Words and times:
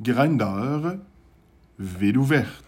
Grinder, 0.00 1.00
ville 1.78 2.18
ouverte. 2.18 2.64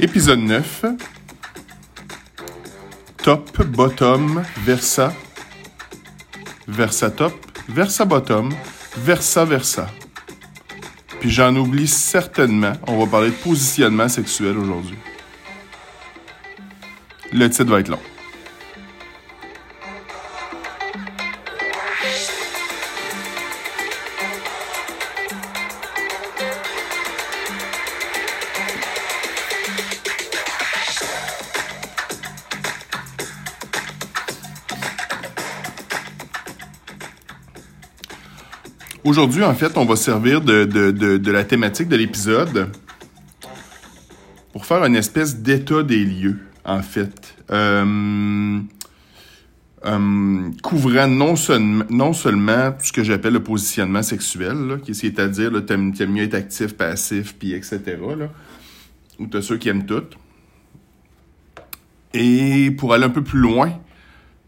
Épisode 0.00 0.40
9. 0.40 0.84
Top, 3.22 3.62
bottom, 3.62 4.42
versa. 4.64 5.12
Versa 6.66 7.08
top, 7.08 7.32
versa 7.68 8.04
bottom, 8.04 8.52
versa 8.96 9.44
versa. 9.44 9.86
Puis 11.20 11.30
j'en 11.30 11.54
oublie 11.54 11.86
certainement. 11.86 12.72
On 12.88 12.98
va 12.98 13.08
parler 13.08 13.30
de 13.30 13.36
positionnement 13.36 14.08
sexuel 14.08 14.58
aujourd'hui. 14.58 14.96
Le 17.32 17.48
titre 17.48 17.70
va 17.70 17.78
être 17.78 17.88
long. 17.88 18.00
Aujourd'hui, 39.12 39.44
en 39.44 39.52
fait, 39.52 39.76
on 39.76 39.84
va 39.84 39.94
servir 39.96 40.40
de, 40.40 40.64
de, 40.64 40.90
de, 40.90 41.30
la 41.30 41.44
thématique 41.44 41.86
de 41.86 41.96
l'épisode 41.96 42.70
pour 44.54 44.64
faire 44.64 44.82
une 44.86 44.96
espèce 44.96 45.36
d'état 45.36 45.82
des 45.82 46.02
lieux, 46.02 46.38
en 46.64 46.80
fait. 46.80 47.36
Euh, 47.50 48.58
euh, 49.84 50.50
couvrant 50.62 51.08
non, 51.08 51.36
seulement 51.36 51.84
non 51.90 52.14
seulement 52.14 52.74
ce 52.82 52.90
que 52.90 53.04
j'appelle 53.04 53.34
le 53.34 53.42
positionnement 53.42 54.02
sexuel, 54.02 54.80
c'est-à-dire, 54.90 55.62
t'aimes, 55.66 55.92
mieux 56.08 56.22
être 56.22 56.32
actif, 56.32 56.74
passif, 56.74 57.34
puis 57.38 57.52
etc., 57.52 57.80
là, 58.16 58.30
ou 59.18 59.26
t'as 59.26 59.42
ceux 59.42 59.58
qui 59.58 59.68
aiment 59.68 59.84
tout. 59.84 60.04
Et 62.14 62.70
pour 62.70 62.94
aller 62.94 63.04
un 63.04 63.10
peu 63.10 63.22
plus 63.22 63.40
loin, 63.40 63.78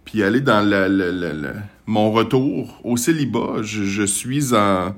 puis 0.06 0.22
aller 0.22 0.40
dans 0.40 0.66
le, 0.66 0.88
le, 0.88 1.52
mon 1.86 2.10
retour 2.12 2.80
au 2.84 2.96
célibat, 2.96 3.62
je, 3.62 4.04
suis 4.04 4.54
en 4.54 4.94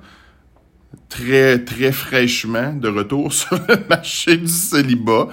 très 1.09 1.65
très 1.65 1.93
fraîchement 1.93 2.73
de 2.73 2.89
retour 2.89 3.33
sur 3.33 3.59
le 3.69 3.77
marché 3.89 4.37
du 4.37 4.49
célibat. 4.49 5.29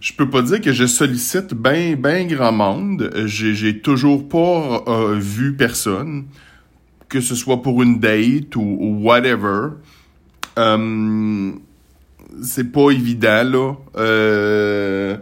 Je 0.00 0.12
peux 0.12 0.28
pas 0.28 0.42
dire 0.42 0.60
que 0.60 0.72
je 0.72 0.84
sollicite 0.84 1.54
ben 1.54 1.96
ben 1.96 2.26
grand 2.28 2.52
monde. 2.52 3.10
J'ai 3.26 3.80
toujours 3.80 4.28
pas 4.28 4.84
euh, 4.88 5.14
vu 5.18 5.56
personne, 5.56 6.26
que 7.08 7.20
ce 7.20 7.34
soit 7.34 7.62
pour 7.62 7.82
une 7.82 7.98
date 7.98 8.56
ou, 8.56 8.76
ou 8.80 9.02
whatever. 9.02 9.70
Euh, 10.58 11.52
c'est 12.42 12.72
pas 12.72 12.90
évident 12.90 13.42
là. 13.44 13.74
Euh, 13.96 15.16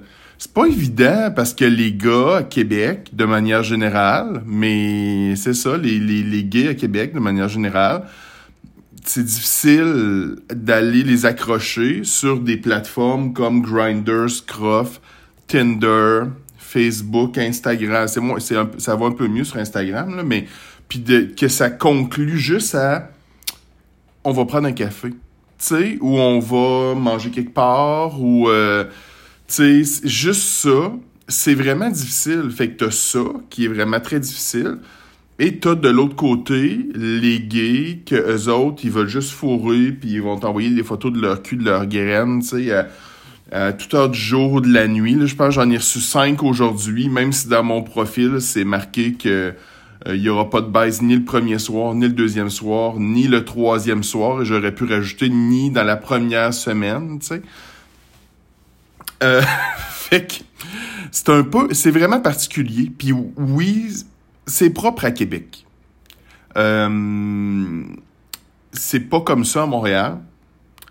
c'est 0.45 0.53
pas 0.53 0.67
évident 0.67 1.33
parce 1.35 1.55
que 1.55 1.65
les 1.65 1.95
gars 1.95 2.37
à 2.37 2.43
Québec, 2.43 3.09
de 3.15 3.25
manière 3.25 3.63
générale, 3.63 4.43
mais 4.45 5.35
c'est 5.37 5.55
ça, 5.55 5.79
les, 5.79 5.99
les, 5.99 6.23
les 6.23 6.45
gays 6.45 6.69
à 6.69 6.75
Québec, 6.75 7.15
de 7.15 7.19
manière 7.19 7.49
générale, 7.49 8.03
c'est 9.07 9.25
difficile 9.25 10.37
d'aller 10.55 11.03
les 11.03 11.25
accrocher 11.25 12.05
sur 12.05 12.41
des 12.41 12.59
plateformes 12.59 13.33
comme 13.33 13.63
Grindr, 13.63 14.29
Scruff, 14.29 15.01
Tinder, 15.47 16.25
Facebook, 16.59 17.39
Instagram. 17.39 18.07
C'est 18.07 18.21
moi, 18.21 18.39
c'est 18.39 18.57
ça 18.77 18.97
va 18.97 19.07
un 19.07 19.13
peu 19.13 19.29
mieux 19.29 19.45
sur 19.45 19.57
Instagram, 19.57 20.15
là, 20.15 20.25
mais 20.25 20.47
puis 20.91 21.03
que 21.35 21.49
ça 21.49 21.71
conclut 21.71 22.39
juste 22.39 22.75
à 22.75 23.09
on 24.25 24.33
va 24.33 24.45
prendre 24.45 24.69
un 24.69 24.73
café, 24.73 25.09
tu 25.09 25.17
sais, 25.57 25.99
ou 26.03 26.19
on 26.19 26.39
va 26.39 26.95
manger 26.95 27.31
quelque 27.31 27.55
part, 27.55 28.21
ou 28.21 28.51
euh, 28.51 28.85
sais, 29.55 30.09
juste 30.09 30.43
ça, 30.43 30.93
c'est 31.29 31.55
vraiment 31.55 31.91
difficile. 31.91 32.51
Fait 32.51 32.69
que 32.71 32.85
t'as 32.85 32.91
ça, 32.91 33.25
qui 33.51 33.65
est 33.65 33.69
vraiment 33.69 34.01
très 34.01 34.21
difficile. 34.21 34.79
Et 35.39 35.57
t'as 35.59 35.75
de 35.75 35.89
l'autre 35.89 36.15
côté 36.15 36.87
les 36.95 37.41
gays 37.41 38.03
que 38.07 38.15
eux 38.15 38.49
autres, 38.53 38.83
ils 38.85 38.91
veulent 38.91 39.09
juste 39.09 39.33
fourrer, 39.33 39.91
puis 39.91 40.11
ils 40.13 40.23
vont 40.23 40.39
t'envoyer 40.39 40.71
des 40.71 40.85
photos 40.85 41.13
de 41.13 41.21
leur 41.21 41.43
cul, 41.43 41.57
de 41.57 41.65
leur 41.65 41.87
graine, 41.87 42.41
tu 42.41 42.49
sais, 42.49 42.73
à, 42.73 42.89
à 43.51 43.73
toute 43.73 43.93
heure 43.95 44.11
du 44.11 44.19
jour 44.19 44.53
ou 44.53 44.61
de 44.61 44.73
la 44.73 44.87
nuit. 44.87 45.17
Je 45.25 45.35
pense 45.35 45.49
que 45.49 45.55
j'en 45.55 45.71
ai 45.71 45.79
reçu 45.79 46.01
cinq 46.01 46.43
aujourd'hui, 46.45 47.09
même 47.09 47.33
si 47.33 47.49
dans 47.49 47.65
mon 47.65 47.83
profil, 47.83 48.37
c'est 48.41 48.65
marqué 48.65 49.15
que 49.15 49.55
il 50.07 50.17
y 50.21 50.29
aura 50.29 50.51
pas 50.51 50.61
de 50.61 50.69
baise 50.69 51.01
ni 51.01 51.15
le 51.15 51.25
premier 51.25 51.59
soir, 51.59 51.95
ni 51.95 52.03
le 52.03 52.13
deuxième 52.13 52.51
soir, 52.51 52.99
ni 52.99 53.27
le 53.27 53.43
troisième 53.43 54.03
soir. 54.03 54.43
Et 54.43 54.45
j'aurais 54.45 54.75
pu 54.75 54.85
rajouter 54.85 55.31
ni 55.31 55.71
dans 55.71 55.83
la 55.83 55.97
première 55.97 56.53
semaine, 56.53 57.19
tu 57.21 57.27
sais. 57.29 57.43
Euh, 59.23 59.43
fait 59.89 60.27
que 60.27 60.35
c'est 61.11 61.29
un 61.31 61.43
peu, 61.43 61.73
c'est 61.73 61.91
vraiment 61.91 62.21
particulier. 62.21 62.91
Puis 62.97 63.13
oui, 63.13 64.05
c'est 64.47 64.71
propre 64.71 65.05
à 65.05 65.11
Québec. 65.11 65.65
Euh, 66.57 67.85
c'est 68.73 69.01
pas 69.01 69.21
comme 69.21 69.45
ça 69.45 69.63
à 69.63 69.67
Montréal. 69.67 70.19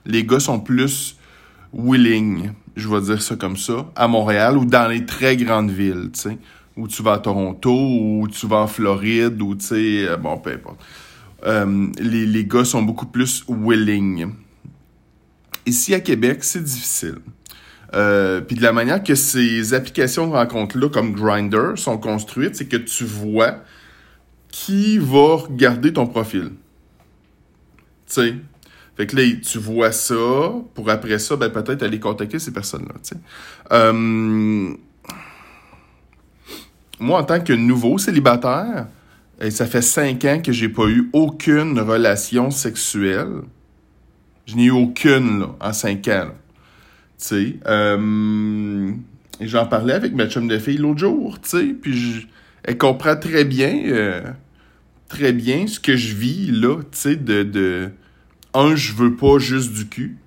Les 0.06 0.26
gars 0.26 0.40
sont 0.40 0.60
plus 0.60 1.18
willing, 1.74 2.52
je 2.76 2.88
vais 2.90 3.02
dire 3.02 3.22
ça 3.22 3.36
comme 3.36 3.58
ça, 3.58 3.90
à 3.96 4.08
Montréal 4.08 4.58
ou 4.58 4.66
dans 4.66 4.88
les 4.88 5.06
très 5.06 5.38
grandes 5.38 5.72
villes, 5.72 6.10
tu 6.14 6.20
sais, 6.20 6.38
où 6.76 6.88
tu 6.88 7.02
vas 7.02 7.14
à 7.14 7.20
Toronto 7.20 7.72
ou 7.72 8.28
tu 8.30 8.46
vas 8.48 8.58
en 8.58 8.68
Floride 8.68 9.42
ou 9.42 9.56
tu 9.56 9.66
sais, 9.66 10.08
euh, 10.08 10.18
bon, 10.18 10.38
peu 10.38 10.52
importe. 10.52 10.80
Les, 12.00 12.26
les 12.26 12.46
gars 12.46 12.64
sont 12.64 12.82
beaucoup 12.82 13.06
plus 13.06 13.44
willing. 13.48 14.32
Ici 15.66 15.94
à 15.94 16.00
Québec, 16.00 16.44
c'est 16.44 16.64
difficile. 16.64 17.20
Euh, 17.94 18.42
puis 18.42 18.56
de 18.56 18.64
la 18.64 18.74
manière 18.74 19.04
que 19.04 19.16
ces 19.16 19.74
applications 19.74 20.28
de 20.28 20.34
rencontres-là, 20.34 20.90
comme 20.90 21.14
Grinder, 21.14 21.74
sont 21.76 21.98
construites, 21.98 22.56
c'est 22.56 22.68
que 22.68 22.78
tu 22.78 23.04
vois 23.06 23.58
qui 24.50 24.98
va 24.98 25.36
regarder 25.36 25.94
ton 25.94 26.08
profil. 26.08 26.52
Tu 28.08 28.14
sais? 28.14 28.36
Fait 28.96 29.08
que 29.08 29.16
là, 29.16 29.24
tu 29.42 29.58
vois 29.58 29.92
ça, 29.92 30.16
pour 30.76 30.90
après 30.90 31.18
ça, 31.18 31.36
ben 31.36 31.50
peut-être 31.50 31.82
aller 31.82 32.00
contacter 32.00 32.38
ces 32.38 32.52
personnes-là. 32.52 32.94
Euh, 33.72 34.76
moi, 37.00 37.20
en 37.20 37.24
tant 37.24 37.40
que 37.40 37.54
nouveau 37.54 37.98
célibataire, 37.98 38.88
et 39.42 39.50
ça 39.50 39.66
fait 39.66 39.82
cinq 39.82 40.26
ans 40.26 40.40
que 40.44 40.52
j'ai 40.52 40.70
pas 40.70 40.86
eu 40.86 41.10
aucune 41.12 41.80
relation 41.80 42.52
sexuelle. 42.52 43.42
Je 44.46 44.56
n'ai 44.56 44.66
eu 44.66 44.72
aucune 44.72 45.40
là, 45.40 45.48
en 45.60 45.74
cinq 45.74 46.08
ans. 46.08 46.30
Tu 47.28 47.60
euh, 47.68 48.92
j'en 49.40 49.66
parlais 49.66 49.94
avec 49.94 50.14
ma 50.14 50.28
chum 50.28 50.48
de 50.48 50.58
fille 50.58 50.78
l'autre 50.78 51.00
jour, 51.00 51.40
tu 51.42 51.50
sais, 51.50 51.66
puis 51.82 52.28
elle 52.64 52.78
comprend 52.78 53.16
très 53.16 53.46
bien, 53.46 53.84
euh, 53.86 54.22
très 55.08 55.32
bien 55.32 55.66
ce 55.68 55.80
que 55.80 55.96
je 55.96 56.16
vis 56.16 56.52
là, 56.52 56.78
tu 56.82 56.88
sais, 56.92 57.16
de, 57.16 57.44
de, 57.44 57.90
un, 58.54 58.76
je 58.76 58.94
veux 58.94 59.16
pas 59.16 59.38
juste 59.40 59.72
du 59.72 59.88
cul. 59.88 60.18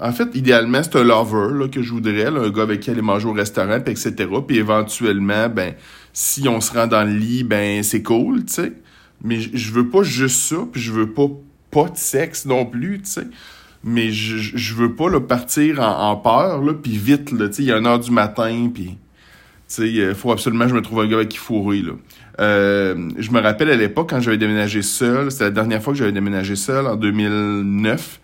En 0.00 0.12
fait, 0.12 0.34
idéalement, 0.34 0.82
c'est 0.82 0.96
un 0.96 1.04
lover 1.04 1.54
là, 1.56 1.68
que 1.68 1.82
je 1.82 1.92
voudrais, 1.92 2.26
un 2.26 2.50
gars 2.50 2.62
avec 2.62 2.80
qui 2.80 2.90
aller 2.90 3.00
manger 3.00 3.28
au 3.28 3.32
restaurant, 3.32 3.76
etc. 3.76 4.12
Puis 4.46 4.58
éventuellement, 4.58 5.48
ben, 5.48 5.74
si 6.12 6.48
on 6.48 6.60
se 6.60 6.72
rend 6.72 6.86
dans 6.86 7.04
le 7.04 7.16
lit, 7.16 7.44
ben, 7.44 7.82
c'est 7.82 8.02
cool, 8.02 8.44
tu 8.44 8.54
sais. 8.54 8.72
Mais 9.22 9.40
je 9.40 9.72
veux 9.72 9.88
pas 9.88 10.02
juste 10.02 10.40
ça, 10.40 10.56
puis 10.70 10.80
je 10.80 10.92
veux 10.92 11.12
pas 11.12 11.28
pas 11.70 11.88
de 11.88 11.96
sexe 11.96 12.44
non 12.44 12.64
plus, 12.64 13.00
tu 13.02 13.10
sais 13.10 13.26
mais 13.86 14.10
je, 14.10 14.36
je 14.36 14.74
veux 14.74 14.94
pas 14.94 15.08
partir 15.20 15.80
en, 15.80 16.16
peur, 16.16 16.60
là, 16.60 16.74
puis 16.74 16.96
vite, 16.96 17.30
là, 17.30 17.46
il 17.56 17.64
y 17.64 17.72
a 17.72 17.78
une 17.78 17.86
heure 17.86 18.00
du 18.00 18.10
matin, 18.10 18.68
puis, 18.74 18.98
il 19.78 20.12
faut 20.14 20.32
absolument 20.32 20.64
que 20.64 20.70
je 20.70 20.74
me 20.74 20.82
trouve 20.82 21.00
un 21.00 21.06
gars 21.06 21.16
avec 21.16 21.28
qui 21.28 21.38
fourrer, 21.38 21.82
là. 21.82 21.92
Euh, 22.40 23.08
je 23.16 23.30
me 23.30 23.40
rappelle 23.40 23.70
à 23.70 23.76
l'époque, 23.76 24.10
quand 24.10 24.20
j'avais 24.20 24.36
déménagé 24.38 24.82
seul, 24.82 25.30
c'était 25.30 25.44
la 25.44 25.50
dernière 25.52 25.82
fois 25.82 25.92
que 25.92 26.00
j'avais 26.00 26.12
déménagé 26.12 26.56
seul, 26.56 26.84
en 26.86 26.96
2009, 26.96 28.20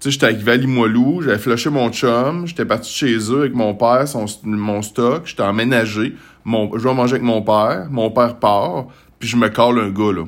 tu 0.00 0.04
sais, 0.04 0.10
j'étais 0.10 0.26
arrivé 0.26 0.52
à 0.52 0.56
Limoilou, 0.56 1.20
j'avais 1.22 1.38
flashé 1.38 1.68
mon 1.68 1.90
chum, 1.90 2.46
j'étais 2.46 2.64
parti 2.64 2.90
chez 2.90 3.16
eux 3.30 3.40
avec 3.40 3.54
mon 3.54 3.74
père, 3.74 4.08
son, 4.08 4.24
mon 4.44 4.80
stock, 4.80 5.26
j'étais 5.26 5.42
emménagé, 5.42 6.14
mon, 6.44 6.76
je 6.76 6.88
vais 6.88 6.94
manger 6.94 7.16
avec 7.16 7.22
mon 7.22 7.42
père, 7.42 7.88
mon 7.90 8.10
père 8.10 8.38
part, 8.38 8.86
puis 9.18 9.28
je 9.28 9.36
me 9.36 9.50
colle 9.50 9.78
un 9.78 9.90
gars, 9.90 10.12
là. 10.12 10.24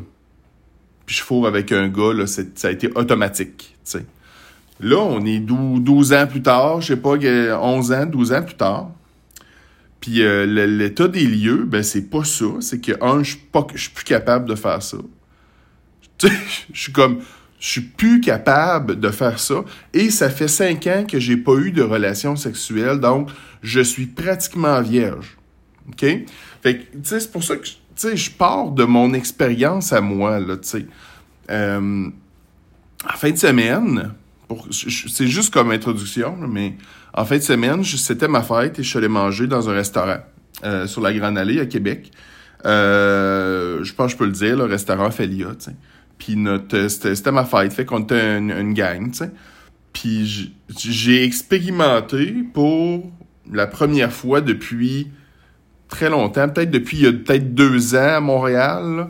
Puis 1.06 1.16
je 1.16 1.22
fourre 1.22 1.46
avec 1.46 1.72
un 1.72 1.88
gars, 1.88 2.12
là, 2.12 2.26
ça 2.26 2.42
a 2.64 2.70
été 2.70 2.90
automatique, 2.94 3.74
tu 3.82 3.92
sais. 3.92 4.06
Là, 4.80 4.98
on 4.98 5.24
est 5.24 5.40
12, 5.40 6.12
ans 6.12 6.26
plus 6.26 6.42
tard, 6.42 6.80
je 6.80 6.88
sais 6.88 6.96
pas, 6.96 7.16
11 7.16 7.92
ans, 7.92 8.06
12 8.06 8.32
ans 8.32 8.42
plus 8.42 8.54
tard. 8.54 8.90
Puis 10.00 10.22
euh, 10.22 10.46
l'état 10.66 11.08
des 11.08 11.26
lieux, 11.26 11.64
ben 11.66 11.82
c'est 11.82 12.08
pas 12.08 12.22
ça. 12.22 12.46
C'est 12.60 12.80
que, 12.80 12.92
un, 13.02 13.22
je 13.24 13.36
suis 13.76 13.90
plus 13.90 14.04
capable 14.04 14.48
de 14.48 14.54
faire 14.54 14.82
ça. 14.82 14.98
Je 16.72 16.80
suis 16.80 16.92
comme, 16.92 17.20
je 17.60 17.68
suis 17.68 17.80
plus 17.80 18.20
capable 18.20 18.98
de 18.98 19.10
faire 19.10 19.38
ça. 19.38 19.64
Et 19.92 20.10
ça 20.10 20.30
fait 20.30 20.48
cinq 20.48 20.86
ans 20.86 21.04
que 21.08 21.18
j'ai 21.18 21.36
pas 21.36 21.54
eu 21.54 21.72
de 21.72 21.82
relation 21.82 22.36
sexuelle, 22.36 23.00
donc 23.00 23.30
je 23.62 23.80
suis 23.80 24.06
pratiquement 24.06 24.80
vierge. 24.80 25.36
OK? 25.88 26.06
Fait 26.62 26.78
que, 26.78 26.82
tu 26.96 26.98
sais, 27.04 27.20
c'est 27.20 27.32
pour 27.32 27.42
ça 27.42 27.56
que, 27.56 27.64
tu 27.64 27.76
sais, 27.96 28.16
je 28.16 28.30
pars 28.30 28.70
de 28.70 28.84
mon 28.84 29.12
expérience 29.14 29.92
à 29.92 30.00
moi, 30.00 30.38
là, 30.40 30.56
tu 30.56 30.68
sais. 30.68 30.86
Euh, 31.50 32.08
en 33.04 33.16
fin 33.16 33.30
de 33.30 33.36
semaine, 33.36 34.12
c'est 34.70 35.26
juste 35.26 35.52
comme 35.52 35.70
introduction, 35.70 36.36
mais 36.36 36.74
en 37.14 37.24
fin 37.24 37.36
de 37.36 37.42
semaine, 37.42 37.84
c'était 37.84 38.28
ma 38.28 38.42
fête 38.42 38.78
et 38.78 38.82
je 38.82 38.88
suis 38.88 38.98
allé 38.98 39.08
manger 39.08 39.46
dans 39.46 39.68
un 39.68 39.74
restaurant 39.74 40.18
euh, 40.64 40.86
sur 40.86 41.00
la 41.00 41.12
Grande 41.12 41.38
Allée 41.38 41.60
à 41.60 41.66
Québec. 41.66 42.10
Euh, 42.64 43.82
je 43.84 43.94
pense 43.94 44.06
que 44.06 44.12
je 44.12 44.16
peux 44.16 44.26
le 44.26 44.32
dire, 44.32 44.56
le 44.56 44.64
restaurant 44.64 45.10
Felia, 45.10 45.48
tu 45.58 45.66
sais. 45.66 45.76
Puis 46.18 46.36
notre, 46.36 46.88
c'était 46.88 47.30
ma 47.30 47.44
fête, 47.44 47.72
fait 47.72 47.84
qu'on 47.84 48.00
était 48.00 48.38
une, 48.38 48.74
gang. 48.74 49.12
Puis 49.92 50.52
j'ai 50.76 51.22
expérimenté 51.22 52.34
pour 52.52 53.12
la 53.52 53.66
première 53.68 54.12
fois 54.12 54.40
depuis 54.40 55.08
très 55.88 56.10
longtemps, 56.10 56.48
peut-être 56.48 56.70
depuis 56.70 57.02
peut-être 57.02 57.54
deux 57.54 57.94
ans 57.94 58.16
à 58.16 58.20
Montréal, 58.20 59.08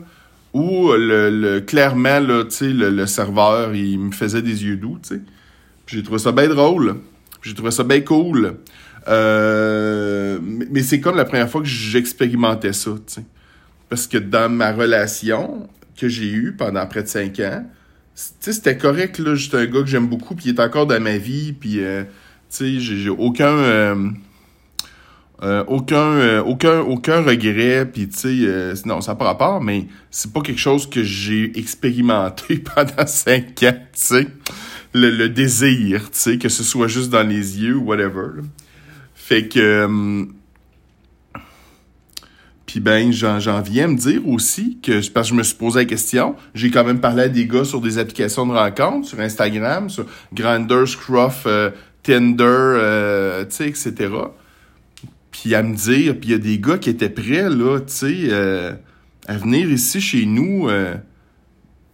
où 0.53 0.91
le, 0.91 1.59
clairement, 1.59 2.19
là, 2.19 2.43
le, 2.43 2.89
le 2.89 3.05
serveur, 3.05 3.75
il 3.75 3.99
me 3.99 4.11
faisait 4.11 4.41
des 4.41 4.63
yeux 4.63 4.77
doux. 4.77 4.99
J'ai 5.87 6.03
trouvé 6.03 6.19
ça 6.19 6.31
bien 6.31 6.47
drôle. 6.47 6.97
J'ai 7.41 7.53
trouvé 7.53 7.71
ça 7.71 7.83
bien 7.83 8.01
cool. 8.01 8.57
Euh, 9.07 10.39
mais 10.41 10.83
c'est 10.83 10.99
comme 10.99 11.15
la 11.15 11.25
première 11.25 11.49
fois 11.49 11.61
que 11.61 11.67
j'expérimentais 11.67 12.73
ça. 12.73 12.91
Parce 13.89 14.07
que 14.07 14.17
dans 14.17 14.49
ma 14.49 14.71
relation 14.71 15.67
que 15.97 16.07
j'ai 16.07 16.31
eue 16.31 16.53
pendant 16.57 16.85
près 16.85 17.03
de 17.03 17.07
cinq 17.07 17.39
ans, 17.39 17.65
c'était 18.13 18.77
correct. 18.77 19.21
J'étais 19.35 19.57
un 19.57 19.65
gars 19.65 19.81
que 19.81 19.87
j'aime 19.87 20.07
beaucoup, 20.07 20.35
puis 20.35 20.49
il 20.49 20.55
est 20.55 20.59
encore 20.59 20.85
dans 20.85 21.01
ma 21.01 21.17
vie, 21.17 21.53
puis, 21.53 21.83
euh, 21.83 22.03
j'ai 22.51 23.09
aucun... 23.09 23.57
Euh, 23.57 23.95
euh, 25.41 25.63
aucun, 25.67 25.95
euh, 25.95 26.43
aucun, 26.43 26.81
aucun 26.81 27.21
regret, 27.21 27.85
puis 27.85 28.09
tu 28.09 28.17
sais, 28.17 28.37
euh, 28.41 28.75
non, 28.85 28.99
ça 28.99 29.13
n'a 29.13 29.15
pas 29.15 29.25
rapport, 29.25 29.61
mais 29.61 29.87
c'est 30.11 30.33
pas 30.33 30.41
quelque 30.41 30.59
chose 30.59 30.89
que 30.89 31.01
j'ai 31.01 31.57
expérimenté 31.57 32.57
pendant 32.75 33.07
cinq 33.07 33.63
ans, 33.63 33.77
tu 33.93 33.99
sais. 33.99 34.27
Le, 34.93 35.09
le, 35.09 35.29
désir, 35.29 36.11
tu 36.11 36.19
sais, 36.19 36.37
que 36.37 36.49
ce 36.49 36.63
soit 36.63 36.87
juste 36.87 37.09
dans 37.09 37.23
les 37.23 37.61
yeux 37.61 37.75
ou 37.75 37.85
whatever. 37.85 38.41
Fait 39.13 39.47
que... 39.47 40.27
puis 42.65 42.79
ben, 42.81 43.11
j'en 43.13 43.61
viens 43.61 43.85
à 43.85 43.87
me 43.87 43.97
dire 43.97 44.27
aussi 44.27 44.79
que, 44.81 45.07
parce 45.09 45.29
que 45.29 45.35
je 45.35 45.37
me 45.37 45.43
suis 45.43 45.55
posé 45.55 45.79
la 45.79 45.85
question, 45.85 46.35
j'ai 46.53 46.69
quand 46.69 46.83
même 46.83 46.99
parlé 46.99 47.23
à 47.23 47.29
des 47.29 47.45
gars 47.45 47.63
sur 47.63 47.79
des 47.79 47.97
applications 47.97 48.45
de 48.45 48.51
rencontres, 48.51 49.07
sur 49.07 49.19
Instagram, 49.21 49.89
sur 49.89 50.05
Grindr, 50.33 50.85
Scruff, 50.85 51.47
Tinder, 52.03 53.45
tu 53.49 53.55
sais, 53.55 53.67
etc., 53.69 54.09
puis 55.39 55.55
à 55.55 55.63
me 55.63 55.73
dire, 55.73 56.19
puis 56.19 56.29
il 56.29 56.31
y 56.31 56.35
a 56.35 56.37
des 56.37 56.59
gars 56.59 56.77
qui 56.77 56.89
étaient 56.89 57.09
prêts, 57.09 57.49
là, 57.49 57.79
tu 57.79 57.93
sais, 57.93 58.17
euh, 58.29 58.73
à 59.25 59.37
venir 59.37 59.71
ici 59.71 60.01
chez 60.01 60.25
nous, 60.25 60.67
euh, 60.67 60.95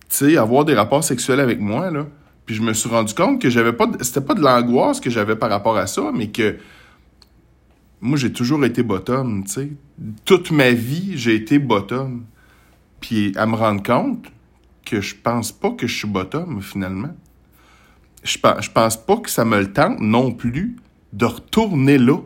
tu 0.10 0.16
sais, 0.16 0.38
avoir 0.38 0.66
des 0.66 0.74
rapports 0.74 1.04
sexuels 1.04 1.40
avec 1.40 1.60
moi, 1.60 1.92
là. 1.92 2.08
Puis 2.48 2.56
je 2.56 2.64
me 2.64 2.74
suis 2.74 2.90
rendu 2.90 3.14
compte 3.14 3.40
que 3.40 3.52
j'avais 3.52 3.74
pas, 3.74 3.88
c'était 4.02 4.22
pas 4.22 4.34
de 4.34 4.42
l'angoisse 4.42 5.00
que 5.00 5.12
j'avais 5.12 5.36
par 5.36 5.52
rapport 5.52 5.78
à 5.78 5.86
ça, 5.86 6.12
mais 6.12 6.30
que 6.30 6.58
moi 8.02 8.18
j'ai 8.18 8.32
toujours 8.32 8.66
été 8.66 8.82
bottom, 8.82 9.44
tu 9.44 9.52
sais. 9.52 9.70
Toute 10.26 10.50
ma 10.50 10.72
vie, 10.72 11.14
j'ai 11.16 11.36
été 11.36 11.60
bottom. 11.60 12.26
Puis 13.00 13.32
à 13.36 13.46
me 13.46 13.56
rendre 13.56 13.84
compte 13.84 14.26
que 14.86 15.02
je 15.02 15.16
pense 15.16 15.52
pas 15.52 15.70
que 15.70 15.86
je 15.86 15.96
suis 15.96 16.08
bottom 16.08 16.64
finalement. 16.64 17.16
Je 18.24 18.40
je 18.60 18.72
pense 18.72 18.98
pas 18.98 19.18
que 19.18 19.30
ça 19.30 19.46
me 19.46 19.60
le 19.60 19.72
tente 19.72 20.00
non 20.00 20.32
plus 20.32 20.78
de 21.14 21.26
retourner 21.26 22.00
là. 22.00 22.18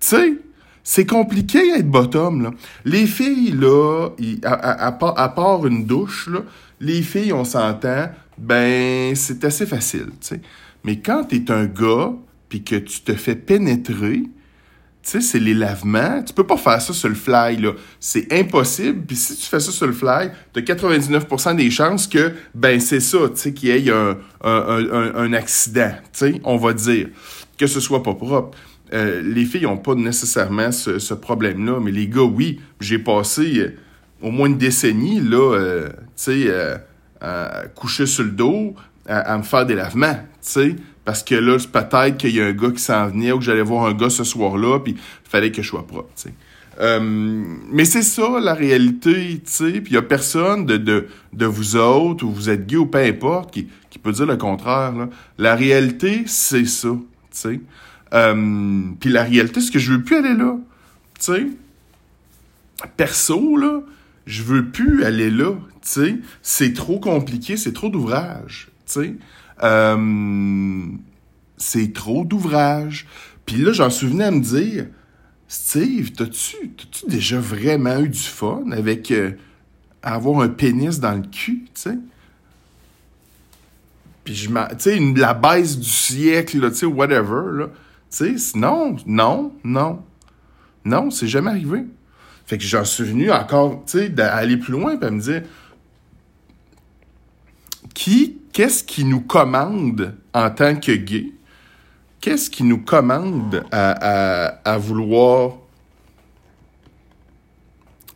Tu 0.00 0.08
sais, 0.08 0.34
c'est 0.82 1.06
compliqué 1.06 1.58
être 1.76 1.90
bottom. 1.90 2.52
Les 2.84 3.06
filles, 3.06 3.52
là, 3.52 4.10
à, 4.44 4.92
part, 4.92 5.66
une 5.66 5.84
douche, 5.84 6.28
les 6.80 7.02
filles, 7.02 7.32
on 7.32 7.44
s'entend, 7.44 8.10
ben, 8.38 9.14
c'est 9.14 9.44
assez 9.44 9.66
facile. 9.66 10.08
Mais 10.84 11.00
quand 11.00 11.24
t'es 11.24 11.50
un 11.50 11.66
gars, 11.66 12.12
puis 12.48 12.62
que 12.62 12.76
tu 12.76 13.00
te 13.02 13.12
fais 13.14 13.34
pénétrer, 13.34 14.22
c'est 15.02 15.38
les 15.38 15.54
lavements. 15.54 16.22
Tu 16.22 16.32
peux 16.32 16.46
pas 16.46 16.56
faire 16.56 16.80
ça 16.80 16.92
sur 16.92 17.08
le 17.08 17.14
fly. 17.14 17.58
C'est 18.00 18.32
impossible. 18.32 19.04
Puis 19.06 19.16
si 19.16 19.36
tu 19.36 19.46
fais 19.46 19.60
ça 19.60 19.72
sur 19.72 19.86
le 19.86 19.92
fly, 19.92 20.30
t'as 20.52 20.60
99% 20.60 21.56
des 21.56 21.70
chances 21.70 22.06
que, 22.06 22.32
ben, 22.54 22.78
c'est 22.80 23.00
ça, 23.00 23.18
tu 23.34 23.52
qu'il 23.54 23.68
y 23.68 23.88
ait 23.88 23.92
un, 24.44 25.32
accident, 25.32 25.92
on 26.44 26.56
va 26.56 26.72
dire. 26.72 27.08
Que 27.56 27.66
ce 27.66 27.80
soit 27.80 28.02
pas 28.02 28.14
propre. 28.14 28.56
Euh, 28.92 29.20
les 29.22 29.44
filles 29.44 29.62
n'ont 29.62 29.76
pas 29.76 29.94
nécessairement 29.94 30.72
ce, 30.72 31.14
problème-là, 31.14 31.78
mais 31.80 31.90
les 31.90 32.08
gars, 32.08 32.22
oui. 32.22 32.60
J'ai 32.80 32.98
passé 32.98 33.58
euh, 33.58 33.76
au 34.22 34.30
moins 34.30 34.48
une 34.48 34.58
décennie, 34.58 35.20
là, 35.20 35.54
euh, 35.54 35.88
tu 35.88 36.46
sais, 36.46 36.78
à 37.20 37.64
coucher 37.74 38.06
sur 38.06 38.24
le 38.24 38.30
dos, 38.30 38.74
à, 39.06 39.36
me 39.36 39.42
faire 39.42 39.66
des 39.66 39.74
lavements, 39.74 40.14
tu 40.14 40.20
sais. 40.40 40.76
Parce 41.04 41.22
que 41.22 41.34
là, 41.34 41.56
peut-être 41.56 42.18
qu'il 42.18 42.34
y 42.34 42.40
a 42.40 42.46
un 42.46 42.52
gars 42.52 42.70
qui 42.70 42.82
s'en 42.82 43.08
venait 43.08 43.32
ou 43.32 43.38
que 43.38 43.44
j'allais 43.44 43.62
voir 43.62 43.86
un 43.86 43.94
gars 43.94 44.10
ce 44.10 44.24
soir-là, 44.24 44.80
puis 44.80 44.92
il 44.92 45.30
fallait 45.30 45.50
que 45.50 45.62
je 45.62 45.68
sois 45.68 45.86
propre, 45.86 46.10
tu 46.16 46.28
sais. 46.28 47.00
mais 47.00 47.84
c'est 47.84 48.02
ça 48.02 48.38
la 48.40 48.54
réalité, 48.54 49.40
tu 49.44 49.50
sais. 49.50 49.72
Puis 49.72 49.92
il 49.92 49.94
y 49.94 49.98
a 49.98 50.02
personne 50.02 50.66
de, 50.66 51.06
vous 51.32 51.76
autres, 51.76 52.24
ou 52.24 52.30
vous 52.30 52.50
êtes 52.50 52.66
gay 52.66 52.76
ou 52.76 52.86
peu 52.86 52.98
importe, 52.98 53.52
qui, 53.52 53.68
qui 53.90 53.98
peut 53.98 54.12
dire 54.12 54.26
le 54.26 54.36
contraire. 54.36 54.92
La 55.38 55.54
réalité, 55.54 56.24
c'est 56.26 56.66
ça, 56.66 56.88
tu 56.88 57.00
sais. 57.30 57.60
Euh, 58.14 58.82
puis 59.00 59.10
la 59.10 59.24
réalité, 59.24 59.60
c'est 59.60 59.72
que 59.72 59.78
je 59.78 59.92
veux 59.92 60.02
plus 60.02 60.16
aller 60.16 60.34
là. 60.34 60.56
Tu 61.18 61.32
sais, 61.32 61.46
perso, 62.96 63.56
là, 63.56 63.80
je 64.26 64.42
veux 64.42 64.66
plus 64.66 65.04
aller 65.04 65.30
là. 65.30 65.52
Tu 65.82 65.88
sais, 65.88 66.16
c'est 66.42 66.72
trop 66.72 66.98
compliqué, 67.00 67.56
c'est 67.56 67.72
trop 67.72 67.88
d'ouvrage. 67.88 68.68
Tu 68.86 68.92
sais, 68.92 69.14
euh, 69.62 70.86
c'est 71.56 71.92
trop 71.92 72.24
d'ouvrage. 72.24 73.06
Puis 73.46 73.56
là, 73.56 73.72
j'en 73.72 73.90
souvenais 73.90 74.24
à 74.24 74.30
me 74.30 74.40
dire, 74.40 74.86
Steve, 75.48 76.12
t'as-tu, 76.12 76.70
t'as-tu 76.76 77.06
déjà 77.08 77.40
vraiment 77.40 77.98
eu 78.00 78.08
du 78.08 78.18
fun 78.18 78.70
avec 78.70 79.10
euh, 79.10 79.32
avoir 80.02 80.40
un 80.42 80.48
pénis 80.48 81.00
dans 81.00 81.14
le 81.14 81.22
cul, 81.22 81.64
tu 81.64 81.70
sais? 81.74 81.98
Puis 84.24 84.34
je 84.34 84.48
tu 84.48 84.54
sais, 84.78 85.00
la 85.16 85.32
baisse 85.32 85.78
du 85.78 85.88
siècle, 85.88 86.68
tu 86.70 86.76
sais, 86.76 86.86
whatever, 86.86 87.58
là. 87.58 87.68
Sais, 88.10 88.34
non, 88.54 88.96
non, 89.06 89.52
non. 89.64 90.02
Non, 90.84 91.10
c'est 91.10 91.28
jamais 91.28 91.50
arrivé. 91.50 91.84
Fait 92.46 92.56
que 92.56 92.64
j'en 92.64 92.84
suis 92.84 93.04
venu 93.04 93.30
encore, 93.30 93.82
tu 93.84 93.98
sais, 93.98 94.08
d'aller 94.08 94.56
plus 94.56 94.72
loin 94.72 94.98
et 94.98 95.10
me 95.10 95.20
dire 95.20 95.42
qui, 97.94 98.38
qu'est-ce 98.52 98.84
qui 98.84 99.04
nous 99.04 99.20
commande 99.20 100.14
en 100.32 100.50
tant 100.50 100.76
que 100.76 100.92
gay? 100.92 101.32
Qu'est-ce 102.20 102.48
qui 102.48 102.64
nous 102.64 102.78
commande 102.78 103.64
à, 103.70 104.78
vouloir 104.78 105.58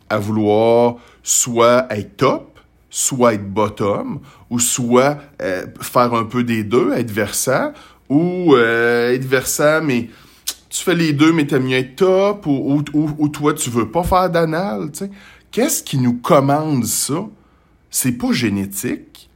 à 0.09 0.19
vouloir 0.19 0.95
soit 1.21 1.87
être 1.89 2.17
top, 2.17 2.59
soit 2.89 3.33
être 3.33 3.49
bottom, 3.49 4.19
ou 4.49 4.59
soit 4.59 5.17
euh, 5.41 5.65
faire 5.81 6.13
un 6.13 6.25
peu 6.25 6.43
des 6.43 6.63
deux, 6.63 6.93
être 6.93 7.11
versant, 7.11 7.73
ou 8.13 8.55
euh, 8.55 9.13
être 9.13 9.25
versant, 9.25 9.81
mais 9.81 10.09
tu 10.69 10.83
fais 10.83 10.95
les 10.95 11.13
deux, 11.13 11.33
mais 11.33 11.45
t'aimes 11.45 11.65
mieux 11.65 11.77
être 11.77 11.95
top, 11.95 12.45
ou, 12.47 12.83
ou, 12.93 13.29
toi, 13.29 13.53
tu 13.53 13.69
veux 13.69 13.89
pas 13.89 14.03
faire 14.03 14.29
d'anal, 14.29 14.91
tu 14.91 14.99
sais. 14.99 15.11
Qu'est-ce 15.51 15.83
qui 15.83 15.97
nous 15.97 16.13
commande 16.13 16.85
ça? 16.85 17.27
C'est 17.89 18.13
pas 18.13 18.31
génétique. 18.31 19.29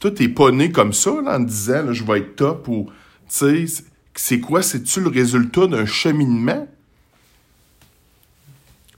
Toi, 0.00 0.10
t'es 0.10 0.28
pas 0.28 0.50
né 0.50 0.72
comme 0.72 0.92
ça, 0.92 1.10
là, 1.22 1.36
en 1.36 1.40
disant, 1.40 1.82
là, 1.84 1.92
je 1.92 2.04
vais 2.04 2.18
être 2.18 2.36
top, 2.36 2.68
ou, 2.68 2.86
tu 3.28 3.66
sais, 3.66 3.84
c'est 4.14 4.40
quoi? 4.40 4.62
C'est-tu 4.62 5.00
le 5.00 5.08
résultat 5.08 5.66
d'un 5.66 5.86
cheminement? 5.86 6.66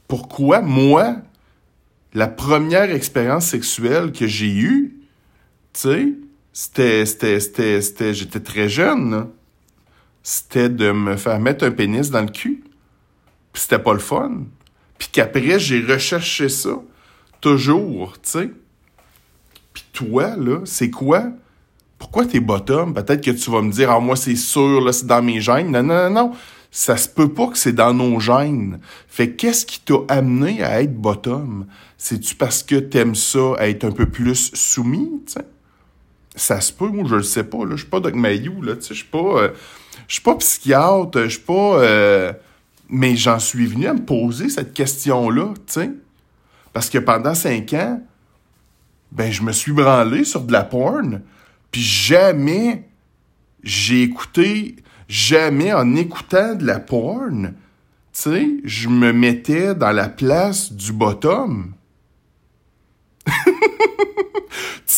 Pourquoi, 0.06 0.60
moi, 0.60 1.16
la 2.14 2.28
première 2.28 2.90
expérience 2.90 3.46
sexuelle 3.46 4.12
que 4.12 4.26
j'ai 4.26 4.54
eue, 4.54 4.96
tu 5.72 5.80
sais, 5.80 6.08
c'était, 6.60 7.06
c'était, 7.06 7.38
c'était, 7.38 7.80
c'était, 7.80 8.14
j'étais 8.14 8.40
très 8.40 8.68
jeune, 8.68 9.28
C'était 10.24 10.68
de 10.68 10.90
me 10.90 11.16
faire 11.16 11.38
mettre 11.38 11.64
un 11.64 11.70
pénis 11.70 12.10
dans 12.10 12.22
le 12.22 12.30
cul. 12.30 12.64
Puis 13.52 13.62
c'était 13.62 13.78
pas 13.78 13.92
le 13.92 14.00
fun. 14.00 14.42
Puis 14.98 15.08
qu'après, 15.12 15.60
j'ai 15.60 15.80
recherché 15.80 16.48
ça. 16.48 16.70
Toujours, 17.40 18.14
tu 18.14 18.30
sais. 18.30 18.50
Puis 19.72 19.84
toi, 19.92 20.34
là, 20.36 20.58
c'est 20.64 20.90
quoi? 20.90 21.26
Pourquoi 21.96 22.26
t'es 22.26 22.40
bottom? 22.40 22.92
Peut-être 22.92 23.24
que 23.24 23.30
tu 23.30 23.52
vas 23.52 23.62
me 23.62 23.70
dire, 23.70 23.92
ah, 23.92 24.00
moi, 24.00 24.16
c'est 24.16 24.34
sûr, 24.34 24.80
là, 24.80 24.92
c'est 24.92 25.06
dans 25.06 25.22
mes 25.22 25.40
gènes. 25.40 25.70
Non, 25.70 25.84
non, 25.84 26.10
non, 26.10 26.10
non. 26.10 26.32
Ça 26.72 26.96
se 26.96 27.08
peut 27.08 27.32
pas 27.32 27.46
que 27.46 27.56
c'est 27.56 27.72
dans 27.72 27.94
nos 27.94 28.18
gènes. 28.18 28.80
Fait 29.06 29.30
qu'est-ce 29.30 29.64
qui 29.64 29.78
t'a 29.78 29.98
amené 30.08 30.60
à 30.64 30.82
être 30.82 30.96
bottom? 30.96 31.66
C'est-tu 31.96 32.34
parce 32.34 32.64
que 32.64 32.74
t'aimes 32.74 33.14
ça, 33.14 33.54
être 33.60 33.84
un 33.84 33.92
peu 33.92 34.06
plus 34.06 34.50
soumis, 34.54 35.22
sais? 35.26 35.44
Ça 36.38 36.60
se 36.60 36.72
peut, 36.72 36.86
moi, 36.86 37.04
je 37.08 37.16
le 37.16 37.22
sais 37.22 37.44
pas, 37.44 37.64
là. 37.64 37.72
Je 37.72 37.82
suis 37.82 37.90
pas 37.90 38.00
Doc 38.00 38.14
Mayou, 38.14 38.62
là, 38.62 38.76
tu 38.76 38.82
sais. 38.82 38.88
Je 38.90 39.00
suis 39.00 39.04
pas, 39.04 39.18
euh, 39.18 39.50
je 40.06 40.14
suis 40.14 40.22
pas 40.22 40.36
psychiatre, 40.36 41.24
je 41.24 41.28
suis 41.28 41.40
pas, 41.40 41.80
euh, 41.80 42.32
mais 42.88 43.16
j'en 43.16 43.38
suis 43.38 43.66
venu 43.66 43.86
à 43.86 43.94
me 43.94 44.04
poser 44.04 44.48
cette 44.48 44.72
question-là, 44.72 45.54
tu 45.54 45.62
sais. 45.66 45.90
Parce 46.72 46.88
que 46.88 46.98
pendant 46.98 47.34
cinq 47.34 47.72
ans, 47.74 48.00
ben, 49.10 49.32
je 49.32 49.42
me 49.42 49.52
suis 49.52 49.72
branlé 49.72 50.24
sur 50.24 50.42
de 50.42 50.52
la 50.52 50.62
porn, 50.62 51.22
puis 51.72 51.80
jamais 51.82 52.88
j'ai 53.64 54.02
écouté, 54.02 54.76
jamais 55.08 55.72
en 55.72 55.96
écoutant 55.96 56.54
de 56.54 56.64
la 56.64 56.78
porn, 56.78 57.54
tu 58.12 58.20
sais, 58.22 58.48
je 58.64 58.88
me 58.88 59.12
mettais 59.12 59.74
dans 59.74 59.92
la 59.92 60.08
place 60.08 60.72
du 60.72 60.92
bottom. 60.92 61.74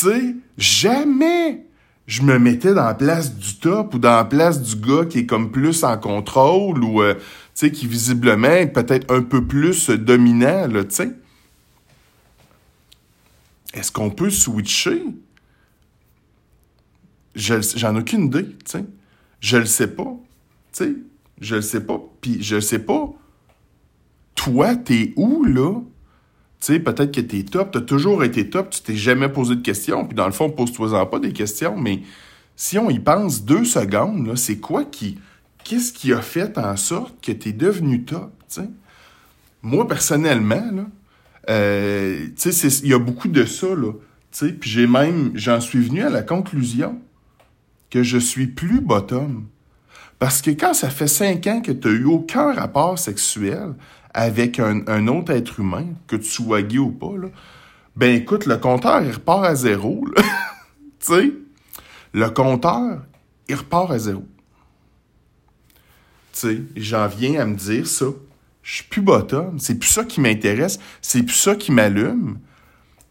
sais, 0.07 0.35
jamais 0.59 1.67
je 2.07 2.23
me 2.23 2.39
mettais 2.39 2.75
dans 2.75 2.87
la 2.87 2.95
place 2.95 3.37
du 3.37 3.57
top 3.57 3.95
ou 3.95 3.99
dans 3.99 4.17
la 4.17 4.25
place 4.25 4.61
du 4.61 4.75
gars 4.77 5.05
qui 5.05 5.21
est 5.21 5.27
comme 5.27 5.53
plus 5.53 5.85
en 5.85 5.97
contrôle 5.97 6.83
ou, 6.83 7.03
euh, 7.03 7.15
qui 7.55 7.87
visiblement 7.87 8.49
est 8.49 8.67
peut-être 8.67 9.13
un 9.15 9.23
peu 9.23 9.47
plus 9.47 9.91
dominant. 9.91 10.69
Est-ce 13.73 13.93
qu'on 13.93 14.11
peut 14.11 14.31
switcher? 14.31 15.05
J'en 17.37 17.95
ai 17.95 18.01
aucune 18.01 18.25
idée, 18.25 18.57
tu. 18.65 18.79
Je 19.39 19.57
le 19.59 19.67
sais 19.67 19.95
pas. 19.95 20.17
Je 21.41 21.55
le 21.55 21.63
sais 21.63 21.81
pas. 21.81 22.01
Puis 22.21 22.43
je 22.43 22.59
sais 22.59 22.81
pas, 22.81 23.13
toi, 24.35 24.75
t'es 24.75 25.13
où, 25.17 25.45
là? 25.45 25.81
Tu 26.61 26.75
sais, 26.75 26.79
peut-être 26.79 27.13
que 27.13 27.21
t'es 27.23 27.43
top, 27.43 27.71
t'as 27.73 27.81
toujours 27.81 28.23
été 28.23 28.51
top, 28.51 28.71
tu 28.71 28.83
t'es 28.83 28.97
jamais 28.97 29.31
posé 29.31 29.57
de 29.57 29.63
questions, 29.63 30.05
puis 30.05 30.15
dans 30.15 30.27
le 30.27 30.33
fond, 30.33 30.51
pose-toi-en 30.51 31.07
pas 31.07 31.19
des 31.19 31.33
questions, 31.33 31.77
mais 31.77 32.03
si 32.55 32.79
on 32.79 32.91
y 32.91 32.99
pense 32.99 33.45
deux 33.45 33.65
secondes, 33.65 34.37
c'est 34.37 34.59
quoi 34.59 34.85
qui... 34.85 35.19
Qu'est-ce 35.65 35.93
qui 35.93 36.13
a 36.13 36.21
fait 36.21 36.59
en 36.59 36.77
sorte 36.77 37.15
que 37.25 37.33
t'es 37.33 37.53
devenu 37.53 38.05
top, 38.05 38.33
tu? 38.53 38.61
Moi, 39.63 39.87
personnellement, 39.87 40.71
là, 40.73 40.87
euh, 41.49 42.27
tu 42.37 42.53
sais, 42.53 42.69
il 42.83 42.91
y 42.91 42.95
a 42.95 42.99
beaucoup 42.99 43.29
de 43.29 43.45
ça, 43.45 43.69
là. 43.69 43.93
Tu 44.33 44.47
sais, 44.47 44.53
puis 44.53 44.71
j'ai 44.71 44.87
même, 44.87 45.33
j'en 45.35 45.61
suis 45.61 45.81
venu 45.81 46.03
à 46.03 46.11
la 46.11 46.23
conclusion 46.23 46.99
que 47.91 48.03
je 48.03 48.19
suis 48.19 48.47
plus 48.47 48.81
bottom. 48.81 49.47
Parce 50.19 50.43
que 50.43 50.51
quand 50.51 50.75
ça 50.75 50.91
fait 50.91 51.09
cinq 51.09 51.47
ans 51.47 51.61
que 51.61 51.73
tu 51.73 51.89
n'as 51.89 51.95
eu 51.95 52.05
aucun 52.05 52.53
rapport 52.53 52.99
sexuel 52.99 53.75
avec 54.15 54.59
un, 54.59 55.07
autre 55.09 55.33
être 55.33 55.61
humain, 55.61 55.87
que 56.07 56.17
tu 56.17 56.29
sois 56.29 56.63
gay 56.63 56.79
ou 56.79 56.91
pas, 56.91 57.17
là, 57.17 57.29
ben 57.97 58.15
écoute, 58.15 58.47
le 58.47 58.57
compteur, 58.57 59.03
il 59.03 59.13
repart 59.13 59.45
à 59.45 59.55
zéro. 59.55 60.05
tu 60.17 60.23
sais, 61.01 61.33
le 62.13 62.29
compteur, 62.31 63.03
il 63.49 63.55
repart 63.55 63.91
à 63.91 63.99
zéro. 63.99 64.25
Tu 66.33 66.39
sais, 66.41 66.63
j'en 66.77 67.07
viens 67.09 67.41
à 67.41 67.47
me 67.47 67.57
dire 67.57 67.87
ça. 67.87 68.07
Je 68.63 68.75
suis 68.77 68.85
plus 68.85 69.03
bottom. 69.03 69.59
C'est 69.59 69.79
plus 69.79 69.89
ça 69.89 70.05
qui 70.05 70.21
m'intéresse. 70.21 70.79
C'est 71.03 71.23
plus 71.23 71.35
ça 71.35 71.57
qui 71.57 71.73
m'allume. 71.73 72.39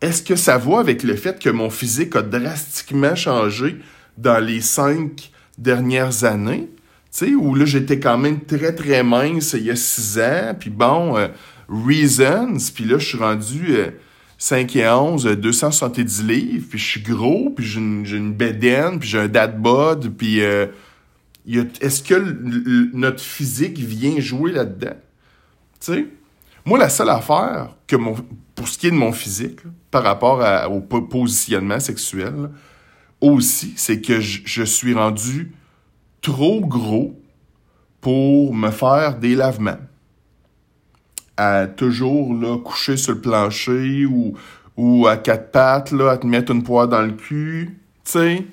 Est-ce 0.02 0.24
que 0.24 0.36
ça 0.36 0.58
va 0.58 0.80
avec 0.80 1.04
le 1.04 1.16
fait 1.16 1.40
que 1.40 1.50
mon 1.50 1.70
physique 1.70 2.16
a 2.16 2.22
drastiquement 2.22 3.16
changé 3.16 3.78
dans 4.18 4.44
les 4.44 4.62
cinq 4.62 5.32
dernières 5.58 6.24
années? 6.24 6.70
Sais, 7.12 7.34
où 7.34 7.56
là, 7.56 7.66
j'étais 7.66 8.00
quand 8.00 8.18
même 8.18 8.42
très, 8.42 8.74
très 8.74 9.04
mince 9.04 9.54
il 9.54 9.66
y 9.66 9.72
a 9.72 9.76
six 9.76 10.20
ans. 10.20 10.56
Puis 10.58 10.70
bon, 10.70 11.18
euh, 11.18 11.28
Reasons. 11.68 12.58
Puis 12.74 12.86
là, 12.86 12.98
je 12.98 13.08
suis 13.08 13.18
rendu 13.18 13.76
5 14.38 14.76
euh, 14.76 14.80
et 14.80 14.90
11, 14.90 15.26
270 15.26 16.24
livres. 16.24 16.68
Puis 16.70 16.80
je 16.80 16.86
suis 16.86 17.02
gros. 17.02 17.50
Puis 17.50 17.66
j'ai 17.66 17.80
une, 17.80 18.06
une 18.06 18.34
bedaine. 18.34 19.00
Puis 19.00 19.10
j'ai 19.10 19.20
un 19.20 19.28
dad 19.28 19.60
bod. 19.60 20.14
Puis 20.16 20.42
euh, 20.42 20.68
est-ce 21.82 22.04
que 22.04 22.16
notre 22.94 23.22
physique 23.22 23.80
vient 23.80 24.20
jouer 24.20 24.52
là-dedans? 24.52 24.98
Tu 25.80 25.94
sais? 25.94 26.06
Moi, 26.66 26.78
la 26.78 26.90
seule 26.90 27.10
affaire 27.10 27.76
que 27.88 27.96
mon, 27.96 28.16
pour 28.54 28.68
ce 28.68 28.78
qui 28.78 28.88
est 28.88 28.92
de 28.92 28.96
mon 28.96 29.14
physique, 29.14 29.62
par 29.90 30.04
rapport 30.04 30.44
au 30.70 30.82
positionnement 30.82 31.80
sexuel, 31.80 32.52
aussi, 33.20 33.74
c'est 33.76 34.00
que 34.00 34.20
je 34.20 34.64
suis 34.64 34.94
rendu 34.94 35.52
trop 36.22 36.62
gros 36.62 37.20
pour 38.02 38.54
me 38.54 38.72
faire 38.72 39.18
des 39.18 39.36
lavements. 39.36 39.78
À 41.38 41.68
toujours 41.68 42.34
là, 42.34 42.58
coucher 42.58 42.98
sur 42.98 43.14
le 43.14 43.22
plancher 43.22 44.06
ou, 44.06 45.08
à 45.08 45.18
quatre 45.18 45.52
pattes, 45.52 45.92
là, 45.92 46.12
à 46.12 46.18
te 46.18 46.28
mettre 46.28 46.52
une 46.52 46.64
poire 46.64 46.88
dans 46.88 47.02
le 47.02 47.12
cul. 47.12 47.80
Tu 48.04 48.12
sais, 48.12 48.46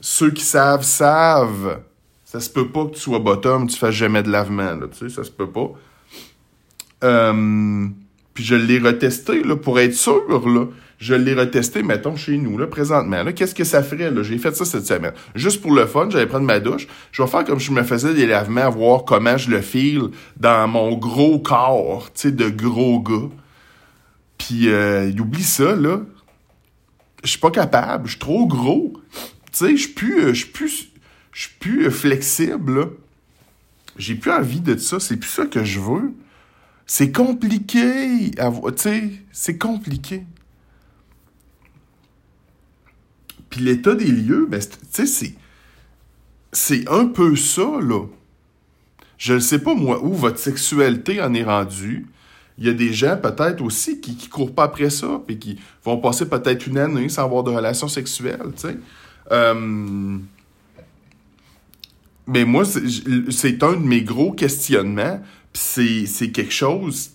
ceux 0.00 0.30
qui 0.30 0.44
savent, 0.44 0.82
savent. 0.82 1.80
Ça 2.24 2.40
se 2.40 2.50
peut 2.50 2.68
pas 2.68 2.86
que 2.86 2.94
tu 2.94 3.00
sois 3.00 3.18
bottom, 3.18 3.66
tu 3.66 3.76
fasses 3.76 3.94
jamais 3.94 4.22
de 4.22 4.30
lavement, 4.30 4.78
tu 4.92 4.98
sais, 4.98 5.14
ça 5.14 5.24
se 5.24 5.30
peut 5.30 5.50
pas. 5.50 5.70
Euh, 7.02 7.88
puis 8.34 8.44
je 8.44 8.54
l'ai 8.54 8.78
retesté, 8.78 9.42
là, 9.42 9.56
pour 9.56 9.80
être 9.80 9.94
sûr, 9.94 10.22
là 10.28 10.66
je 11.00 11.14
l'ai 11.14 11.32
retesté, 11.32 11.82
mettons, 11.82 12.14
chez 12.14 12.36
nous, 12.36 12.58
là, 12.58 12.66
présentement. 12.66 13.22
Là, 13.22 13.32
qu'est-ce 13.32 13.54
que 13.54 13.64
ça 13.64 13.82
ferait, 13.82 14.10
là? 14.10 14.22
J'ai 14.22 14.36
fait 14.36 14.54
ça 14.54 14.66
cette 14.66 14.86
semaine. 14.86 15.14
Juste 15.34 15.62
pour 15.62 15.72
le 15.72 15.86
fun, 15.86 16.10
j'allais 16.10 16.26
prendre 16.26 16.44
ma 16.44 16.60
douche. 16.60 16.86
Je 17.10 17.22
vais 17.22 17.28
faire 17.28 17.44
comme 17.44 17.58
je 17.58 17.72
me 17.72 17.82
faisais 17.82 18.12
des 18.12 18.26
lavements, 18.26 18.68
voir 18.68 19.06
comment 19.06 19.38
je 19.38 19.50
le 19.50 19.62
file 19.62 20.10
dans 20.36 20.68
mon 20.68 20.98
gros 20.98 21.38
corps, 21.38 22.10
tu 22.12 22.20
sais, 22.20 22.32
de 22.32 22.50
gros 22.50 23.00
gars. 23.00 23.30
Puis, 24.36 24.68
euh, 24.68 25.10
oublie 25.18 25.42
ça, 25.42 25.74
là. 25.74 26.02
Je 27.24 27.30
suis 27.30 27.40
pas 27.40 27.50
capable. 27.50 28.04
Je 28.04 28.10
suis 28.10 28.20
trop 28.20 28.46
gros. 28.46 28.92
Tu 29.12 29.20
sais, 29.52 29.76
je 29.76 29.82
suis 29.82 29.94
plus, 29.94 30.20
euh, 30.22 30.34
je 30.34 30.46
plus, 30.46 30.90
plus 31.60 31.86
euh, 31.86 31.90
flexible, 31.90 32.78
là. 32.78 32.86
J'ai 33.96 34.16
plus 34.16 34.32
envie 34.32 34.60
de 34.60 34.76
ça. 34.76 35.00
C'est 35.00 35.16
plus 35.16 35.30
ça 35.30 35.46
que 35.46 35.64
je 35.64 35.80
veux. 35.80 36.12
C'est 36.84 37.10
compliqué. 37.10 38.32
Tu 38.32 38.72
sais, 38.76 39.10
c'est 39.32 39.56
compliqué. 39.56 40.24
Puis 43.50 43.60
l'état 43.60 43.94
des 43.94 44.06
lieux, 44.06 44.46
ben, 44.48 44.60
tu 44.60 45.06
sais, 45.06 45.34
c'est, 46.52 46.88
un 46.88 47.06
peu 47.06 47.36
ça, 47.36 47.68
là. 47.82 48.06
Je 49.18 49.34
ne 49.34 49.38
sais 49.38 49.58
pas, 49.58 49.74
moi, 49.74 50.02
où 50.02 50.14
votre 50.14 50.38
sexualité 50.38 51.20
en 51.20 51.34
est 51.34 51.44
rendue. 51.44 52.06
Il 52.56 52.66
y 52.66 52.70
a 52.70 52.72
des 52.72 52.92
gens, 52.92 53.16
peut-être 53.16 53.60
aussi, 53.62 54.00
qui 54.00 54.12
ne 54.12 54.30
courent 54.30 54.54
pas 54.54 54.64
après 54.64 54.90
ça, 54.90 55.20
puis 55.26 55.38
qui 55.38 55.58
vont 55.84 55.98
passer 55.98 56.28
peut-être 56.28 56.66
une 56.66 56.78
année 56.78 57.08
sans 57.08 57.24
avoir 57.24 57.42
de 57.42 57.50
relations 57.50 57.88
sexuelles, 57.88 58.52
tu 58.56 58.68
sais. 58.68 58.76
Euh, 59.32 60.18
mais 62.26 62.44
moi, 62.44 62.64
c'est 62.64 63.62
un 63.62 63.72
de 63.72 63.84
mes 63.84 64.02
gros 64.02 64.32
questionnements, 64.32 65.20
puis 65.52 66.06
c'est 66.06 66.30
quelque 66.30 66.52
chose, 66.52 67.10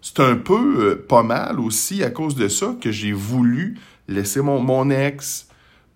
c'est 0.00 0.20
un 0.20 0.36
peu 0.36 0.54
euh, 0.78 1.06
pas 1.08 1.22
mal 1.22 1.58
aussi 1.60 2.02
à 2.02 2.10
cause 2.10 2.36
de 2.36 2.48
ça 2.48 2.76
que 2.80 2.92
j'ai 2.92 3.12
voulu 3.12 3.78
laisser 4.06 4.40
mon, 4.40 4.60
mon 4.60 4.90
ex, 4.90 5.48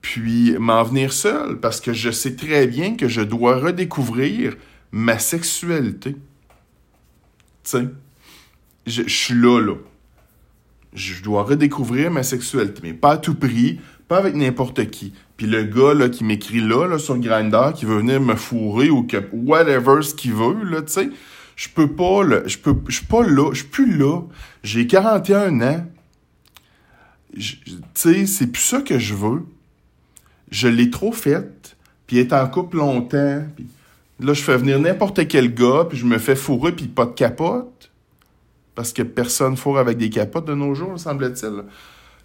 puis 0.05 0.55
m'en 0.59 0.83
venir 0.83 1.15
seul 1.15 1.59
parce 1.59 1.81
que 1.81 1.95
je 1.95 2.11
sais 2.11 2.37
très 2.37 2.67
bien 2.67 2.95
que 2.95 3.09
je 3.09 3.23
dois 3.23 3.57
redécouvrir 3.57 4.55
ma 4.93 5.19
sexualité. 5.19 6.13
Tu 6.13 6.19
sais, 7.65 7.87
je, 8.87 9.03
suis 9.09 9.33
là, 9.33 9.63
là. 9.63 9.77
Je 10.93 11.23
dois 11.23 11.45
redécouvrir 11.45 12.11
ma 12.11 12.23
sexualité, 12.23 12.81
mais 12.83 12.93
pas 12.93 13.13
à 13.13 13.17
tout 13.17 13.35
prix, 13.35 13.81
pas 14.07 14.19
avec 14.19 14.35
n'importe 14.35 14.91
qui. 14.91 15.15
Puis 15.39 15.47
le 15.47 15.65
gars 15.65 15.95
là, 15.95 16.11
qui 16.11 16.23
m'écrit 16.23 16.61
là, 16.61 16.87
là, 16.87 16.99
sur 16.99 17.17
Grindr, 17.17 17.73
qui 17.73 17.87
veut 17.87 17.97
venir 17.97 18.21
me 18.21 18.35
fourrer 18.35 18.91
ou 18.91 19.05
que 19.05 19.17
whatever 19.33 20.03
ce 20.03 20.15
qu'il 20.15 20.35
veut, 20.35 20.65
là, 20.65 20.83
tu 20.83 20.93
sais, 20.93 21.09
je 21.57 21.71
peux 21.71 21.89
pas, 21.89 22.25
là, 22.25 22.43
je 22.45 22.59
peux, 22.59 22.77
je 22.89 22.97
suis 22.97 23.07
pas 23.07 23.27
là, 23.27 23.53
je 23.53 23.61
suis 23.61 23.69
plus 23.69 23.97
là. 23.97 24.21
J'ai 24.63 24.87
41 24.87 25.63
ans. 25.63 25.87
Tu 27.39 27.59
sais, 27.95 28.27
c'est 28.27 28.49
plus 28.49 28.63
ça 28.63 28.83
que 28.83 28.99
je 28.99 29.15
veux 29.15 29.45
je 30.51 30.69
l'ai 30.69 30.91
trop 30.91 31.13
faite, 31.13 31.77
puis 32.07 32.19
être 32.19 32.33
en 32.33 32.47
couple 32.49 32.79
longtemps, 32.79 33.43
puis 33.57 33.67
là, 34.21 34.35
je 34.35 34.43
fais 34.43 34.57
venir 34.57 34.79
n'importe 34.79 35.27
quel 35.29 35.55
gars, 35.55 35.87
puis 35.89 35.99
je 35.99 36.07
me 36.07 36.19
fais 36.19 36.37
fourrer, 36.37 36.73
puis 36.73 36.87
pas 36.87 37.07
de 37.07 37.13
capote, 37.13 37.91
parce 38.75 38.93
que 38.93 39.03
personne 39.03 39.57
fourre 39.57 39.79
avec 39.79 39.99
des 39.99 40.11
capotes 40.11 40.47
de 40.47 40.55
nos 40.55 40.75
jours, 40.75 40.99
semble-t-il. 40.99 41.63
Tu 41.63 41.65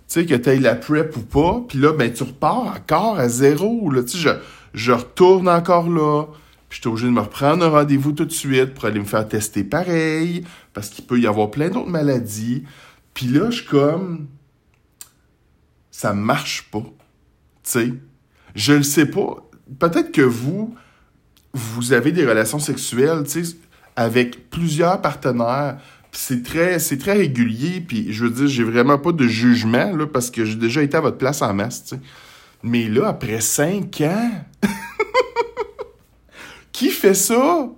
sais, 0.08 0.26
que 0.26 0.36
tu 0.36 0.60
la 0.60 0.76
prep 0.76 1.16
ou 1.16 1.22
pas, 1.22 1.64
puis 1.68 1.78
là, 1.78 1.94
ben, 1.94 2.12
tu 2.12 2.24
repars 2.24 2.76
encore 2.76 3.20
à 3.20 3.30
zéro, 3.30 3.92
tu 4.02 4.18
sais, 4.18 4.30
je, 4.74 4.92
retourne 4.92 5.48
encore 5.48 5.90
là, 5.90 6.26
puis 6.68 6.78
je 6.78 6.82
suis 6.82 6.90
obligé 6.90 7.08
de 7.08 7.12
me 7.12 7.22
reprendre 7.22 7.64
un 7.66 7.70
rendez-vous 7.70 8.12
tout 8.12 8.26
de 8.26 8.32
suite 8.32 8.74
pour 8.74 8.86
aller 8.86 9.00
me 9.00 9.06
faire 9.06 9.28
tester 9.28 9.64
pareil, 9.64 10.44
parce 10.74 10.90
qu'il 10.90 11.06
peut 11.06 11.20
y 11.20 11.28
avoir 11.28 11.52
plein 11.52 11.70
d'autres 11.70 11.90
maladies. 11.90 12.64
Puis 13.14 13.28
là, 13.28 13.50
je 13.50 13.58
suis 13.58 13.66
comme... 13.66 14.28
Ça 15.92 16.14
marche 16.14 16.70
pas. 16.72 16.80
Tu 16.80 16.86
sais, 17.64 17.94
je 18.56 18.74
ne 18.74 18.82
sais 18.82 19.06
pas. 19.06 19.38
Peut-être 19.80 20.12
que 20.12 20.22
vous, 20.22 20.76
vous 21.54 21.94
avez 21.94 22.12
des 22.12 22.26
relations 22.26 22.60
sexuelles, 22.60 23.24
tu 23.24 23.46
sais, 23.46 23.56
avec 23.96 24.50
plusieurs 24.50 25.02
partenaires, 25.02 25.78
c'est 26.12 26.44
très 26.44 26.80
c'est 26.80 26.98
très 26.98 27.14
régulier. 27.14 27.82
Puis 27.82 28.12
je 28.12 28.26
veux 28.26 28.32
dire 28.32 28.48
j'ai 28.48 28.64
vraiment 28.64 28.98
pas 28.98 29.12
de 29.12 29.28
jugement 29.28 29.96
là 29.96 30.08
parce 30.08 30.32
que 30.32 30.46
j'ai 30.46 30.56
déjà 30.56 30.82
été 30.82 30.98
à 30.98 31.02
votre 31.02 31.18
place 31.18 31.42
en 31.42 31.54
masse 31.54 31.84
tu 31.84 31.96
sais. 31.96 32.02
Mais 32.64 32.88
là 32.88 33.10
après 33.10 33.42
cinq 33.42 34.02
ans 34.02 34.32
qui 36.72 36.90
fait 36.90 37.14
ça? 37.14 37.70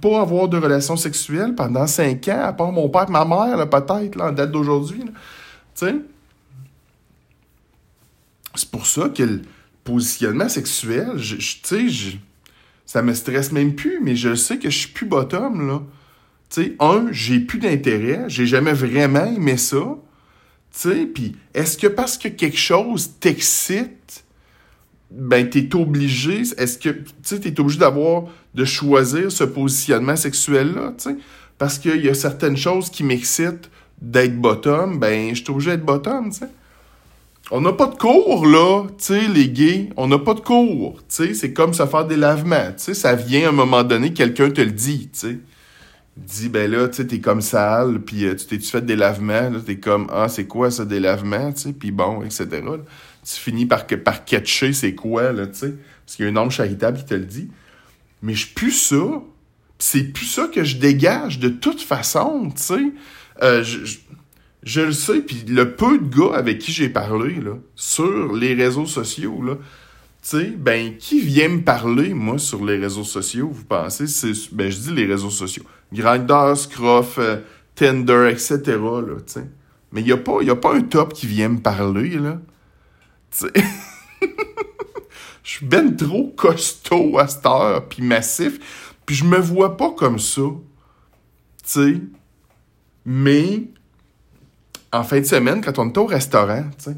Pas 0.00 0.20
avoir 0.20 0.48
de 0.48 0.56
relations 0.56 0.96
sexuelles 0.96 1.54
pendant 1.54 1.86
cinq 1.86 2.26
ans 2.28 2.42
à 2.42 2.52
part 2.52 2.72
mon 2.72 2.88
père 2.88 3.06
et 3.08 3.12
ma 3.12 3.24
mère 3.24 3.70
peut-être 3.70 4.16
là 4.16 4.28
en 4.28 4.32
date 4.32 4.50
d'aujourd'hui 4.50 5.04
tu 5.04 5.12
sais 5.74 5.94
c'est 8.54 8.70
pour 8.70 8.86
ça 8.86 9.08
que 9.08 9.22
le 9.22 9.42
positionnement 9.84 10.48
sexuel 10.48 11.12
je, 11.16 11.36
tu 11.36 11.90
sais 11.90 12.18
ça 12.86 13.02
me 13.02 13.14
stresse 13.14 13.52
même 13.52 13.74
plus 13.74 14.00
mais 14.02 14.16
je 14.16 14.34
sais 14.34 14.58
que 14.58 14.70
je 14.70 14.78
suis 14.78 14.88
plus 14.88 15.06
bottom 15.06 15.66
là 15.66 15.82
tu 16.54 16.62
sais, 16.62 16.76
un, 16.78 17.06
j'ai 17.10 17.40
plus 17.40 17.58
d'intérêt, 17.58 18.24
j'ai 18.28 18.46
jamais 18.46 18.72
vraiment 18.72 19.24
aimé 19.24 19.56
ça. 19.56 19.96
Tu 20.72 20.80
sais, 20.80 21.08
est-ce 21.52 21.76
que 21.76 21.86
parce 21.86 22.18
que 22.18 22.28
quelque 22.28 22.56
chose 22.58 23.12
t'excite, 23.18 24.24
ben 25.10 25.48
t'es 25.48 25.74
obligé, 25.74 26.42
est-ce 26.56 26.78
que, 26.78 26.90
tu 26.90 27.12
sais, 27.22 27.40
t'es 27.40 27.58
obligé 27.60 27.78
d'avoir, 27.78 28.24
de 28.54 28.64
choisir 28.64 29.30
ce 29.30 29.44
positionnement 29.44 30.16
sexuel-là, 30.16 30.94
tu? 30.96 31.18
Parce 31.58 31.78
qu'il 31.78 32.04
y 32.04 32.08
a 32.08 32.14
certaines 32.14 32.56
choses 32.56 32.90
qui 32.90 33.04
m'excitent 33.04 33.70
d'être 34.00 34.40
bottom, 34.40 34.98
ben 34.98 35.34
je 35.34 35.42
suis 35.42 35.50
obligé 35.50 35.72
d'être 35.72 35.84
bottom, 35.84 36.30
tu. 36.32 36.44
On 37.50 37.60
n'a 37.60 37.72
pas 37.72 37.86
de 37.86 37.96
cours, 37.96 38.46
là, 38.46 38.84
tu 38.98 39.04
sais, 39.04 39.28
les 39.28 39.50
gays. 39.50 39.90
On 39.96 40.06
n'a 40.06 40.18
pas 40.18 40.34
de 40.34 40.40
cours, 40.40 40.96
tu 41.00 41.04
sais. 41.08 41.34
C'est 41.34 41.52
comme 41.52 41.74
se 41.74 41.84
faire 41.86 42.06
des 42.06 42.16
lavements, 42.16 42.72
tu 42.72 42.84
sais. 42.84 42.94
Ça 42.94 43.14
vient 43.14 43.46
à 43.46 43.48
un 43.50 43.52
moment 43.52 43.84
donné, 43.84 44.12
quelqu'un 44.12 44.50
te 44.50 44.62
le 44.62 44.70
dit, 44.70 45.10
tu 45.12 45.18
sais. 45.18 45.38
Dit 46.16 46.48
ben 46.48 46.70
là 46.70 46.86
tu 46.86 46.98
sais 46.98 47.06
t'es 47.08 47.18
comme 47.18 47.40
sale 47.40 47.98
puis 48.00 48.24
euh, 48.24 48.36
tu 48.36 48.46
t'es 48.46 48.58
tu 48.58 48.70
fait 48.70 48.86
des 48.86 48.94
lavements? 48.94 49.50
Là 49.50 49.58
t'es 49.66 49.78
comme 49.78 50.08
ah 50.12 50.28
c'est 50.28 50.46
quoi 50.46 50.70
ça 50.70 50.84
des 50.84 51.00
lavements 51.00 51.52
tu 51.52 51.62
sais? 51.62 51.72
Puis 51.72 51.90
bon 51.90 52.22
etc 52.22 52.46
tu 53.24 53.34
finis 53.34 53.66
par 53.66 53.84
par 53.86 54.24
catcher 54.24 54.72
c'est 54.72 54.94
quoi 54.94 55.32
là 55.32 55.48
tu 55.48 55.54
sais. 55.54 55.74
Parce 56.06 56.14
qu'il 56.14 56.24
y 56.24 56.28
a 56.28 56.30
un 56.30 56.36
homme 56.36 56.52
charitable 56.52 56.98
qui 56.98 57.04
te 57.04 57.14
le 57.14 57.24
dit. 57.24 57.50
Mais 58.22 58.34
je 58.34 58.54
plus 58.54 58.70
ça 58.70 59.22
c'est 59.80 60.12
plus 60.12 60.26
ça 60.26 60.46
que 60.46 60.62
je 60.62 60.76
dégage 60.76 61.40
de 61.40 61.48
toute 61.48 61.80
façon 61.80 62.48
tu 62.54 62.62
sais. 62.62 62.92
Euh, 63.42 63.64
je, 63.64 63.98
le 64.64 64.92
sais 64.92 65.20
puis 65.20 65.44
le 65.48 65.74
peu 65.74 65.98
de 65.98 66.16
gars 66.16 66.34
avec 66.34 66.58
qui 66.58 66.72
j'ai 66.72 66.88
parlé 66.88 67.34
là 67.34 67.52
sur 67.74 68.32
les 68.32 68.54
réseaux 68.54 68.86
sociaux 68.86 69.42
là 69.42 69.56
tu 70.24 70.30
sais, 70.30 70.44
ben, 70.56 70.96
qui 70.96 71.20
vient 71.20 71.50
me 71.50 71.60
parler, 71.60 72.14
moi, 72.14 72.38
sur 72.38 72.64
les 72.64 72.78
réseaux 72.78 73.04
sociaux, 73.04 73.50
vous 73.52 73.66
pensez? 73.66 74.06
C'est, 74.06 74.32
ben, 74.52 74.70
je 74.70 74.78
dis 74.78 74.94
les 74.94 75.04
réseaux 75.04 75.28
sociaux. 75.28 75.64
Grindr, 75.92 76.56
Scruff, 76.56 77.18
euh, 77.18 77.42
Tinder, 77.74 78.30
etc., 78.32 78.60
là, 78.66 79.16
tu 79.26 79.34
sais. 79.34 79.46
Mais 79.92 80.00
il 80.00 80.06
n'y 80.06 80.12
a, 80.12 80.16
pas, 80.16 80.40
a 80.42 80.56
pas 80.56 80.74
un 80.74 80.80
top 80.80 81.12
qui 81.12 81.26
vient 81.26 81.50
me 81.50 81.60
parler, 81.60 82.08
là. 82.08 82.40
Tu 83.30 83.48
sais. 83.48 83.52
Je 85.42 85.50
suis 85.50 85.66
ben 85.66 85.94
trop 85.94 86.32
costaud 86.34 87.18
à 87.18 87.28
cette 87.28 87.44
heure, 87.44 87.86
puis 87.86 88.02
massif, 88.02 88.94
puis 89.04 89.14
je 89.14 89.24
me 89.24 89.36
vois 89.36 89.76
pas 89.76 89.90
comme 89.90 90.18
ça. 90.18 90.40
Tu 90.40 91.64
sais. 91.64 92.00
Mais, 93.04 93.64
en 94.94 95.02
fin 95.02 95.20
de 95.20 95.24
semaine, 95.24 95.60
quand 95.60 95.78
on 95.78 95.88
était 95.88 95.98
au 95.98 96.06
restaurant, 96.06 96.64
tu 96.78 96.84
sais, 96.84 96.96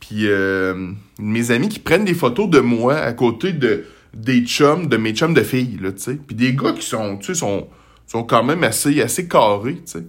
puis 0.00 0.26
euh, 0.26 0.90
mes 1.18 1.50
amis 1.50 1.68
qui 1.68 1.78
prennent 1.78 2.04
des 2.04 2.14
photos 2.14 2.48
de 2.48 2.58
moi 2.58 2.96
à 2.96 3.12
côté 3.12 3.52
de 3.52 3.84
des 4.14 4.44
chums, 4.44 4.88
de 4.88 4.96
mes 4.96 5.12
chums 5.14 5.32
de 5.32 5.42
filles, 5.42 5.78
là, 5.80 5.92
tu 5.92 6.00
sais. 6.00 6.14
Puis 6.14 6.34
des 6.34 6.54
gars 6.54 6.72
qui 6.72 6.86
sont, 6.86 7.16
tu 7.18 7.26
sais, 7.26 7.34
sont, 7.34 7.68
sont 8.06 8.24
quand 8.24 8.42
même 8.42 8.64
assez, 8.64 9.00
assez 9.00 9.28
carrés, 9.28 9.76
tu 9.76 9.92
sais. 9.92 10.04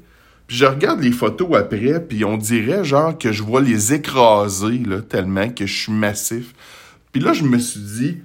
Puis 0.48 0.58
je 0.58 0.66
regarde 0.66 1.02
les 1.02 1.12
photos 1.12 1.56
après, 1.56 2.06
puis 2.06 2.26
on 2.26 2.38
dirait 2.38 2.84
genre 2.84 3.18
que 3.18 3.32
je 3.32 3.44
vois 3.44 3.62
les 3.62 3.94
écraser, 3.94 4.80
là, 4.80 5.02
tellement 5.02 5.50
que 5.50 5.66
je 5.66 5.74
suis 5.74 5.92
massif. 5.92 6.54
Puis 7.12 7.22
là, 7.22 7.34
je 7.34 7.44
me 7.44 7.60
suis 7.60 7.80
dit, 7.80 8.18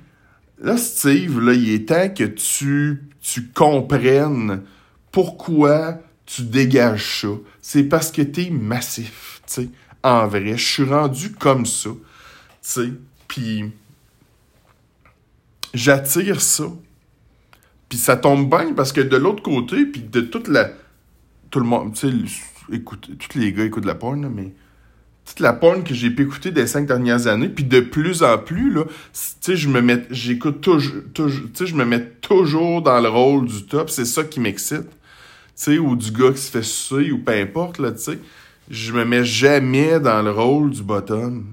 là, 0.60 0.76
Steve, 0.76 1.40
là, 1.40 1.52
il 1.52 1.70
est 1.70 1.88
temps 1.88 2.08
que 2.08 2.24
tu, 2.24 3.04
tu 3.20 3.48
comprennes 3.48 4.62
pourquoi 5.12 5.98
tu 6.28 6.42
dégages 6.42 7.22
ça. 7.22 7.28
C'est 7.60 7.84
parce 7.84 8.12
que 8.12 8.22
t'es 8.22 8.50
massif, 8.50 9.40
tu 9.46 9.62
sais 9.62 9.68
en 10.02 10.26
vrai. 10.26 10.56
Je 10.56 10.66
suis 10.66 10.84
rendu 10.84 11.32
comme 11.32 11.66
ça. 11.66 11.90
Tu 11.90 11.98
sais. 12.60 12.92
Puis 13.26 13.64
j'attire 15.74 16.40
ça. 16.40 16.64
Puis 17.88 17.98
ça 17.98 18.16
tombe 18.16 18.48
bien 18.48 18.72
parce 18.74 18.92
que 18.92 19.00
de 19.00 19.16
l'autre 19.16 19.42
côté, 19.42 19.86
puis 19.86 20.02
de 20.02 20.20
toute 20.20 20.48
la. 20.48 20.70
Tout 21.50 21.60
le 21.60 21.66
monde. 21.66 21.94
Tu 21.94 22.10
sais, 22.10 22.42
écoute, 22.72 23.10
tous 23.18 23.38
les 23.38 23.52
gars 23.52 23.64
écoutent 23.64 23.86
la 23.86 23.94
porn, 23.94 24.28
mais 24.28 24.52
toute 25.24 25.40
la 25.40 25.52
porn 25.52 25.82
que 25.82 25.94
j'ai 25.94 26.10
pu 26.10 26.22
écouter 26.22 26.50
des 26.50 26.66
cinq 26.66 26.86
dernières 26.86 27.26
années, 27.26 27.48
puis 27.48 27.64
de 27.64 27.80
plus 27.80 28.22
en 28.22 28.38
plus, 28.38 28.72
là, 28.72 28.84
tu 28.84 28.92
sais, 29.40 29.56
je 29.56 29.68
me 29.68 29.80
mets, 29.80 30.06
j'écoute 30.10 30.60
toujours, 30.60 31.02
toujours 31.12 31.48
tu 31.48 31.56
sais, 31.56 31.66
je 31.66 31.74
me 31.74 31.84
mets 31.84 32.04
toujours 32.20 32.80
dans 32.82 33.00
le 33.00 33.08
rôle 33.08 33.46
du 33.46 33.66
top, 33.66 33.90
c'est 33.90 34.06
ça 34.06 34.24
qui 34.24 34.40
m'excite, 34.40 34.88
tu 34.88 34.97
sais, 35.62 35.78
ou 35.78 35.96
du 35.96 36.10
gars 36.10 36.32
qui 36.32 36.40
se 36.40 36.50
fait 36.50 36.62
sucer, 36.62 37.12
ou 37.12 37.18
peu 37.18 37.32
importe, 37.32 37.78
là, 37.78 37.92
tu 37.92 37.98
sais 37.98 38.18
je 38.70 38.92
me 38.92 39.04
mets 39.04 39.24
jamais 39.24 39.98
dans 40.00 40.22
le 40.22 40.30
rôle 40.30 40.70
du 40.70 40.82
bottom. 40.82 41.46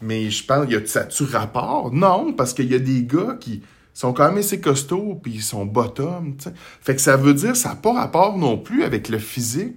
Mais 0.00 0.30
je 0.30 0.44
pense, 0.44 0.70
y 0.70 0.76
a 0.76 0.86
ça-tu 0.86 1.24
rapport? 1.24 1.92
Non, 1.92 2.32
parce 2.32 2.54
qu'il 2.54 2.70
y 2.70 2.74
a 2.74 2.78
des 2.78 3.02
gars 3.02 3.36
qui 3.40 3.62
sont 3.92 4.12
quand 4.12 4.28
même 4.28 4.38
assez 4.38 4.60
costauds 4.60 5.18
puis 5.20 5.32
ils 5.34 5.42
sont 5.42 5.66
bottom, 5.66 6.36
sais. 6.38 6.52
Fait 6.80 6.94
que 6.94 7.00
ça 7.00 7.16
veut 7.16 7.34
dire 7.34 7.56
ça 7.56 7.70
n'a 7.70 7.74
pas 7.74 7.92
rapport 7.92 8.38
non 8.38 8.56
plus 8.56 8.84
avec 8.84 9.08
le 9.08 9.18
physique. 9.18 9.76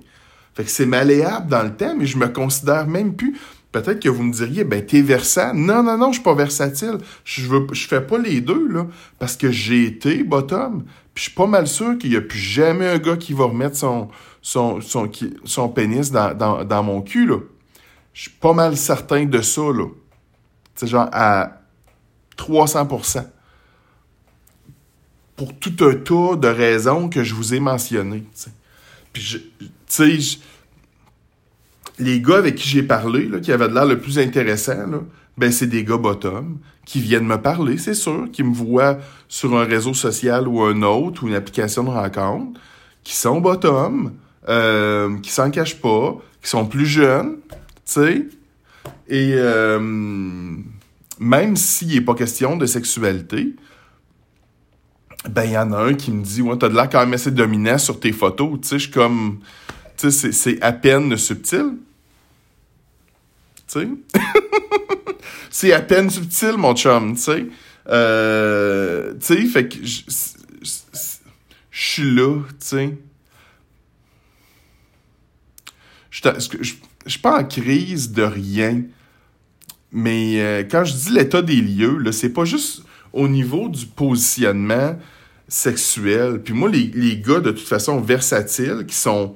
Fait 0.54 0.63
que 0.63 0.69
c'est 0.69 0.86
malléable 0.86 1.50
dans 1.50 1.63
le 1.63 1.76
temps, 1.76 1.95
mais 1.97 2.06
je 2.06 2.17
me 2.17 2.28
considère 2.28 2.86
même 2.86 3.15
plus. 3.15 3.39
Peut-être 3.71 4.02
que 4.02 4.10
vous 4.10 4.24
me 4.24 4.34
diriez, 4.34 4.65
ben, 4.65 4.86
t'es 4.86 5.02
versatile. 5.02 5.62
Non, 5.62 5.82
non, 5.82 5.97
non, 5.97 6.08
je 6.08 6.15
suis 6.15 6.24
pas 6.24 6.36
versatile. 6.36 6.97
Je 7.24 7.47
veux, 7.47 7.65
je 7.71 7.88
fais 7.88 8.02
pas 8.02 8.17
les 8.17 8.41
deux, 8.41 8.67
là. 8.67 8.86
Parce 9.17 9.38
que 9.38 9.50
j'ai 9.50 9.86
été 9.86 10.24
bottom. 10.24 10.84
Je 11.15 11.24
suis 11.24 11.32
pas 11.32 11.47
mal 11.47 11.67
sûr 11.67 11.97
qu'il 11.97 12.12
y 12.12 12.15
a 12.15 12.21
plus 12.21 12.39
jamais 12.39 12.88
un 12.88 12.97
gars 12.97 13.17
qui 13.17 13.34
va 13.34 13.45
remettre 13.45 13.76
son, 13.76 14.10
son, 14.41 14.82
son, 14.82 15.10
son 15.43 15.69
pénis 15.69 16.12
dans, 16.12 16.34
dans, 16.34 16.63
dans 16.63 16.84
mon 16.84 17.02
cul, 17.02 17.26
là. 17.26 17.38
Je 18.13 18.24
suis 18.24 18.32
pas 18.32 18.54
mal 18.54 18.76
certain 18.76 19.26
de 19.26 19.41
ça, 19.41 19.62
là. 19.62 19.88
C'est 20.76 20.88
genre 20.88 21.10
à 21.12 21.62
300%. 22.38 23.26
Pour 25.36 25.58
tout 25.58 25.76
un 25.82 25.95
tas 25.95 26.36
de 26.36 26.47
raisons 26.47 27.10
que 27.10 27.24
je 27.24 27.34
vous 27.34 27.54
ai 27.54 27.60
mentionnées, 27.60 28.24
Puis, 29.13 29.52
tu 29.60 29.67
sais, 29.88 30.39
les 32.00 32.21
gars 32.21 32.38
avec 32.38 32.56
qui 32.56 32.67
j'ai 32.67 32.84
parlé, 32.84 33.28
là, 33.28 33.39
qui 33.39 33.52
avaient 33.52 33.69
de 33.69 33.74
l'air 33.74 33.86
le 33.86 34.00
plus 34.00 34.19
intéressant, 34.19 34.88
là, 34.88 35.00
ben 35.41 35.51
c'est 35.51 35.65
des 35.65 35.84
gars 35.84 35.97
bottom 35.97 36.60
qui 36.86 37.01
viennent 37.01 37.25
me 37.25 37.41
parler, 37.41 37.80
c'est 37.80 37.95
sûr, 37.95 38.30
qui 38.32 38.43
me 38.43 38.54
voient 38.54 38.99
sur 39.27 39.58
un 39.58 39.63
réseau 39.63 39.95
social 39.95 40.47
ou 40.47 40.62
un 40.62 40.84
autre 40.84 41.23
ou 41.23 41.27
une 41.27 41.34
application 41.34 41.84
de 41.84 41.89
rencontre, 41.89 42.60
qui 43.04 43.15
sont 43.15 43.41
bottom, 43.41 44.13
euh, 44.47 45.17
qui 45.17 45.32
s'en 45.32 45.49
cachent 45.49 45.82
pas, 45.82 46.15
qui 46.43 46.49
sont 46.49 46.67
plus 46.67 46.86
jeunes, 46.86 47.38
tu 47.49 47.58
sais. 47.86 48.27
Et 49.08 49.34
euh, 49.34 49.80
même 51.19 51.56
s'il 51.56 51.95
n'est 51.95 52.01
pas 52.01 52.13
question 52.13 52.56
de 52.56 52.67
sexualité, 52.67 53.56
ben 55.27 55.45
il 55.45 55.54
y 55.54 55.58
en 55.58 55.71
a 55.71 55.77
un 55.86 55.95
qui 55.95 56.12
me 56.12 56.23
dit 56.23 56.43
Ouais, 56.43 56.56
t'as 56.56 56.69
de 56.69 56.75
l'air 56.75 56.88
quand 56.88 56.99
même 56.99 57.13
assez 57.13 57.32
dominant 57.32 57.80
sur 57.80 57.99
tes 57.99 58.12
photos, 58.12 58.60
tu 58.62 58.67
sais, 58.67 58.77
je 58.77 58.84
suis 58.84 58.91
comme. 58.91 59.39
Tu 59.97 60.12
sais, 60.12 60.32
c'est 60.32 60.62
à 60.62 60.71
peine 60.71 61.17
subtil. 61.17 61.77
Tu 63.67 63.80
sais? 63.80 63.88
c'est 65.51 65.73
à 65.73 65.81
peine 65.81 66.09
subtil, 66.09 66.55
mon 66.57 66.73
chum, 66.73 67.15
tu 67.15 67.21
sais. 67.21 67.45
Euh, 67.89 69.13
tu 69.19 69.35
sais, 69.35 69.45
fait 69.45 69.67
que 69.67 69.77
je 69.83 70.01
suis 71.71 72.15
là, 72.15 72.39
tu 72.51 72.55
sais. 72.59 72.97
Je 76.09 76.63
suis 77.05 77.19
pas 77.19 77.39
en 77.39 77.43
crise 77.43 78.11
de 78.11 78.23
rien. 78.23 78.83
Mais 79.91 80.41
euh, 80.41 80.63
quand 80.69 80.85
je 80.85 80.93
dis 80.93 81.09
l'état 81.09 81.41
des 81.41 81.57
lieux, 81.57 81.97
là, 81.97 82.11
c'est 82.11 82.29
pas 82.29 82.45
juste 82.45 82.83
au 83.11 83.27
niveau 83.27 83.67
du 83.67 83.85
positionnement 83.85 84.97
sexuel. 85.47 86.41
Puis 86.41 86.53
moi, 86.53 86.69
les, 86.69 86.91
les 86.93 87.17
gars, 87.17 87.41
de 87.41 87.51
toute 87.51 87.67
façon, 87.67 87.99
versatiles, 87.99 88.85
qui 88.87 88.95
sont 88.95 89.35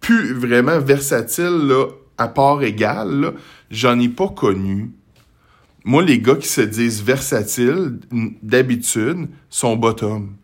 plus 0.00 0.32
vraiment 0.32 0.78
versatiles, 0.78 1.66
là, 1.66 1.86
à 2.16 2.28
part 2.28 2.62
égale, 2.62 3.34
j'en 3.70 3.98
ai 3.98 4.08
pas 4.08 4.28
connu. 4.28 4.90
Moi, 5.84 6.02
les 6.02 6.18
gars 6.18 6.34
qui 6.34 6.48
se 6.48 6.60
disent 6.60 7.02
versatiles, 7.02 7.98
d'habitude, 8.42 9.28
sont 9.50 9.76
bottom. 9.76 10.34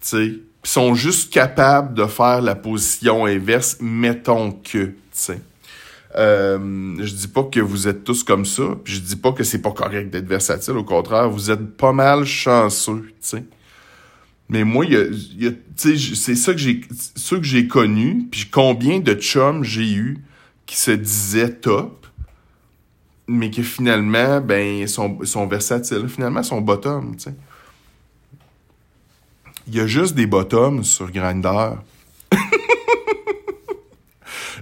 Tu 0.00 0.08
sais, 0.08 0.32
sont 0.62 0.94
juste 0.94 1.32
capables 1.32 1.94
de 1.94 2.06
faire 2.06 2.40
la 2.40 2.54
position 2.54 3.26
inverse, 3.26 3.76
mettons 3.80 4.52
que, 4.52 4.86
tu 4.86 4.94
sais. 5.12 5.40
Euh, 6.16 6.94
je 7.00 7.12
dis 7.12 7.28
pas 7.28 7.42
que 7.42 7.58
vous 7.60 7.88
êtes 7.88 8.04
tous 8.04 8.22
comme 8.22 8.44
ça, 8.44 8.62
puis 8.82 8.94
je 8.94 9.00
dis 9.00 9.16
pas 9.16 9.32
que 9.32 9.42
c'est 9.42 9.60
pas 9.60 9.72
correct 9.72 10.10
d'être 10.10 10.28
versatile, 10.28 10.74
au 10.74 10.84
contraire, 10.84 11.28
vous 11.28 11.50
êtes 11.50 11.76
pas 11.76 11.92
mal 11.92 12.24
chanceux, 12.24 13.02
tu 13.08 13.14
sais. 13.20 13.44
Mais 14.48 14.64
moi, 14.64 14.84
y 14.84 14.96
a, 14.96 15.50
c'est 15.76 16.34
ça 16.34 16.52
que 16.52 16.58
j'ai, 16.58 16.82
ceux 17.16 17.38
que 17.38 17.44
j'ai 17.44 17.66
connus, 17.66 18.28
puis 18.30 18.48
combien 18.50 19.00
de 19.00 19.14
chums 19.14 19.64
j'ai 19.64 19.92
eu 19.92 20.18
qui 20.74 20.80
se 20.80 20.90
disaient 20.90 21.52
top, 21.52 22.04
mais 23.28 23.48
que 23.48 23.62
finalement, 23.62 24.40
ben, 24.40 24.80
ils 24.80 24.88
sont, 24.88 25.24
sont 25.24 25.46
versatiles. 25.46 26.08
Finalement, 26.08 26.42
sont 26.42 26.60
bottom. 26.60 27.14
Il 29.68 29.74
y 29.76 29.78
a 29.78 29.86
juste 29.86 30.16
des 30.16 30.26
bottoms 30.26 30.82
sur 30.82 31.12
Grindr. 31.12 31.76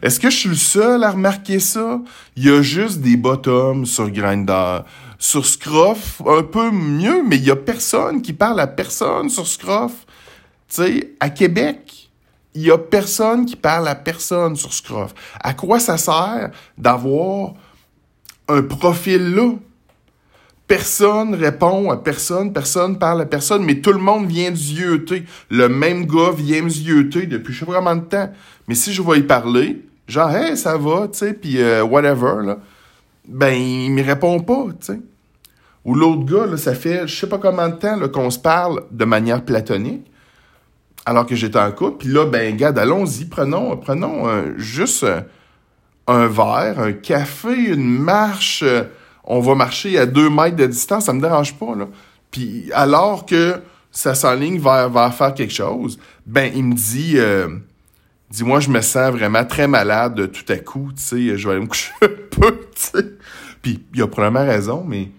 Est-ce 0.02 0.20
que 0.20 0.28
je 0.28 0.36
suis 0.36 0.48
le 0.50 0.54
seul 0.54 1.02
à 1.02 1.12
remarquer 1.12 1.58
ça? 1.58 1.98
Il 2.36 2.44
y 2.44 2.50
a 2.50 2.60
juste 2.60 3.00
des 3.00 3.16
bottoms 3.16 3.86
sur 3.86 4.10
Grindr. 4.10 4.84
Sur 5.18 5.46
Scruff, 5.46 6.20
un 6.26 6.42
peu 6.42 6.70
mieux, 6.70 7.22
mais 7.26 7.36
il 7.36 7.44
y 7.44 7.50
a 7.50 7.56
personne 7.56 8.20
qui 8.20 8.34
parle 8.34 8.60
à 8.60 8.66
personne 8.66 9.30
sur 9.30 9.46
Scruff. 9.46 10.04
Tu 10.68 10.74
sais, 10.74 11.14
à 11.20 11.30
Québec, 11.30 12.01
il 12.54 12.62
y 12.62 12.70
a 12.70 12.78
personne 12.78 13.46
qui 13.46 13.56
parle 13.56 13.88
à 13.88 13.94
personne 13.94 14.56
sur 14.56 14.72
Scruff. 14.72 15.14
À 15.40 15.54
quoi 15.54 15.78
ça 15.78 15.96
sert 15.96 16.50
d'avoir 16.76 17.54
un 18.48 18.62
profil 18.62 19.34
là? 19.34 19.52
Personne 20.68 21.34
répond 21.34 21.90
à 21.90 21.96
personne, 21.96 22.52
personne 22.52 22.98
parle 22.98 23.22
à 23.22 23.26
personne, 23.26 23.64
mais 23.64 23.80
tout 23.80 23.92
le 23.92 23.98
monde 23.98 24.26
vient 24.26 24.50
du 24.50 24.56
zioter. 24.56 25.24
Le 25.50 25.68
même 25.68 26.06
gars 26.06 26.30
vient 26.34 26.62
du 26.62 26.70
zioter 26.70 27.26
depuis 27.26 27.52
je 27.52 27.60
sais 27.60 27.66
pas 27.66 27.76
combien 27.76 27.96
de 27.96 28.04
temps. 28.04 28.32
Mais 28.68 28.74
si 28.74 28.92
je 28.92 29.02
vais 29.02 29.18
y 29.18 29.22
parler, 29.22 29.84
genre, 30.06 30.30
hey, 30.30 30.56
ça 30.56 30.78
va, 30.78 31.08
tu 31.08 31.18
sais, 31.18 31.34
puis 31.34 31.60
euh, 31.60 31.82
whatever, 31.82 32.44
là, 32.44 32.58
ben, 33.26 33.52
il 33.52 33.92
me 33.92 34.02
répond 34.02 34.40
pas, 34.40 34.66
tu 34.80 34.86
sais. 34.86 35.00
Ou 35.84 35.94
l'autre 35.94 36.24
gars, 36.24 36.56
ça 36.56 36.74
fait 36.74 37.06
je 37.08 37.20
sais 37.20 37.28
pas 37.28 37.38
combien 37.38 37.68
de 37.68 37.74
temps 37.74 37.98
qu'on 38.08 38.30
se 38.30 38.38
parle 38.38 38.84
de 38.90 39.04
manière 39.04 39.44
platonique, 39.44 40.06
alors 41.04 41.26
que 41.26 41.34
j'étais 41.34 41.58
en 41.58 41.72
couple. 41.72 41.98
Puis 41.98 42.08
là, 42.08 42.26
ben, 42.26 42.56
gars, 42.56 42.72
allons-y, 42.76 43.24
prenons, 43.24 43.76
prenons 43.76 44.28
euh, 44.28 44.54
juste 44.56 45.04
euh, 45.04 45.20
un 46.06 46.26
verre, 46.26 46.78
un 46.78 46.92
café, 46.92 47.54
une 47.54 47.98
marche. 47.98 48.64
on 49.24 49.40
va 49.40 49.54
marcher 49.54 49.98
à 49.98 50.06
deux 50.06 50.30
mètres 50.30 50.56
de 50.56 50.66
distance, 50.66 51.06
ça 51.06 51.12
me 51.12 51.20
dérange 51.20 51.54
pas, 51.54 51.74
là. 51.76 51.86
Puis 52.30 52.70
alors 52.72 53.26
que 53.26 53.60
ça 53.90 54.14
s'enligne 54.14 54.58
vers, 54.58 54.88
vers 54.88 55.14
faire 55.14 55.34
quelque 55.34 55.52
chose, 55.52 55.98
ben, 56.26 56.50
il 56.54 56.64
me 56.64 56.74
dit 56.74 57.18
dis-moi, 58.32 58.60
je 58.60 58.70
me 58.70 58.80
sens 58.80 59.12
vraiment 59.12 59.44
très 59.44 59.68
malade 59.68 60.32
tout 60.32 60.50
à 60.50 60.56
coup, 60.56 60.90
tu 60.96 61.02
sais, 61.02 61.36
je 61.36 61.46
vais 61.46 61.54
aller 61.54 61.62
me 61.62 61.66
coucher 61.68 61.92
un 62.00 62.08
peu, 62.08 62.60
tu 62.74 62.82
sais. 62.82 63.06
Puis, 63.60 63.84
il 63.94 64.02
a 64.02 64.08
probablement 64.08 64.44
raison, 64.44 64.84
mais 64.86 65.10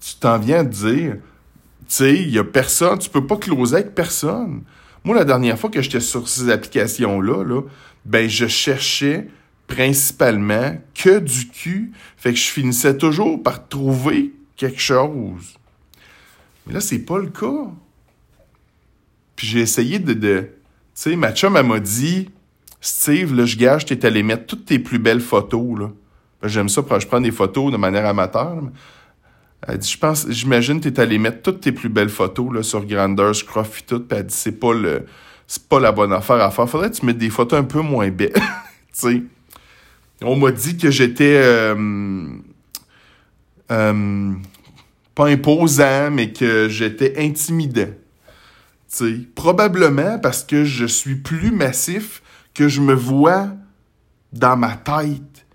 tu 0.00 0.16
t'en 0.16 0.38
viens 0.38 0.64
de 0.64 0.70
dire, 0.70 1.12
tu 1.14 1.84
sais, 1.86 2.14
il 2.14 2.30
y 2.30 2.38
a 2.38 2.44
personne, 2.44 2.98
tu 2.98 3.10
peux 3.10 3.26
pas 3.26 3.36
closer 3.36 3.76
avec 3.76 3.94
personne. 3.94 4.62
Moi, 5.04 5.16
la 5.16 5.24
dernière 5.24 5.58
fois 5.58 5.70
que 5.70 5.82
j'étais 5.82 6.00
sur 6.00 6.28
ces 6.28 6.48
applications-là, 6.50 7.44
là, 7.44 7.62
ben, 8.04 8.28
je 8.28 8.46
cherchais 8.46 9.28
principalement 9.66 10.76
que 10.94 11.18
du 11.18 11.48
cul. 11.48 11.92
Fait 12.16 12.32
que 12.32 12.38
je 12.38 12.48
finissais 12.48 12.96
toujours 12.96 13.42
par 13.42 13.68
trouver 13.68 14.32
quelque 14.56 14.80
chose. 14.80 15.54
Mais 16.66 16.74
là, 16.74 16.80
c'est 16.80 17.00
pas 17.00 17.18
le 17.18 17.28
cas. 17.28 17.70
Puis 19.34 19.46
j'ai 19.46 19.60
essayé 19.60 19.98
de... 19.98 20.12
de 20.12 20.40
tu 20.94 21.10
sais, 21.10 21.16
ma 21.16 21.32
chum, 21.32 21.56
elle 21.56 21.66
m'a 21.66 21.80
dit, 21.80 22.28
Steve, 22.80 23.34
là, 23.34 23.46
je 23.46 23.56
gage, 23.56 23.86
t'es 23.86 24.04
allé 24.04 24.22
mettre 24.22 24.46
toutes 24.46 24.66
tes 24.66 24.78
plus 24.78 24.98
belles 24.98 25.22
photos, 25.22 25.78
là. 25.78 25.90
Ben, 26.42 26.48
j'aime 26.48 26.68
ça, 26.68 26.82
je 26.98 27.06
prends 27.06 27.20
des 27.20 27.30
photos 27.30 27.72
de 27.72 27.76
manière 27.76 28.04
amateur. 28.04 28.58
Elle 29.66 29.78
dit, 29.78 29.90
je 29.90 29.98
pense, 29.98 30.26
j'imagine 30.28 30.80
t'es 30.80 30.98
allé 30.98 31.18
mettre 31.18 31.42
toutes 31.42 31.60
tes 31.60 31.72
plus 31.72 31.88
belles 31.88 32.08
photos, 32.08 32.52
là, 32.52 32.62
sur 32.62 32.84
Grandeur, 32.84 33.34
Scruff 33.34 33.80
et 33.80 33.86
tout, 33.86 34.00
puis 34.00 34.18
elle 34.18 34.26
dit, 34.26 34.34
c'est 34.34 34.58
pas 34.58 34.74
le, 34.74 35.06
c'est 35.46 35.68
pas 35.68 35.78
la 35.78 35.92
bonne 35.92 36.12
affaire 36.12 36.40
à 36.40 36.50
faire. 36.50 36.68
Faudrait 36.68 36.90
que 36.90 36.96
tu 36.96 37.06
mettes 37.06 37.18
des 37.18 37.30
photos 37.30 37.60
un 37.60 37.64
peu 37.64 37.80
moins 37.80 38.10
belles. 38.10 38.32
tu. 38.98 39.28
On 40.22 40.36
m'a 40.36 40.52
dit 40.52 40.76
que 40.76 40.90
j'étais, 40.90 41.36
euh, 41.36 42.26
euh, 43.70 44.32
pas 45.14 45.26
imposant, 45.26 46.10
mais 46.10 46.32
que 46.32 46.68
j'étais 46.68 47.14
intimidant. 47.18 47.90
Tu. 48.96 49.28
Probablement 49.34 50.18
parce 50.18 50.42
que 50.42 50.64
je 50.64 50.86
suis 50.86 51.16
plus 51.16 51.50
massif 51.50 52.22
que 52.54 52.68
je 52.68 52.80
me 52.80 52.94
vois 52.94 53.48
dans 54.32 54.56
ma 54.56 54.74
tête. 54.74 55.46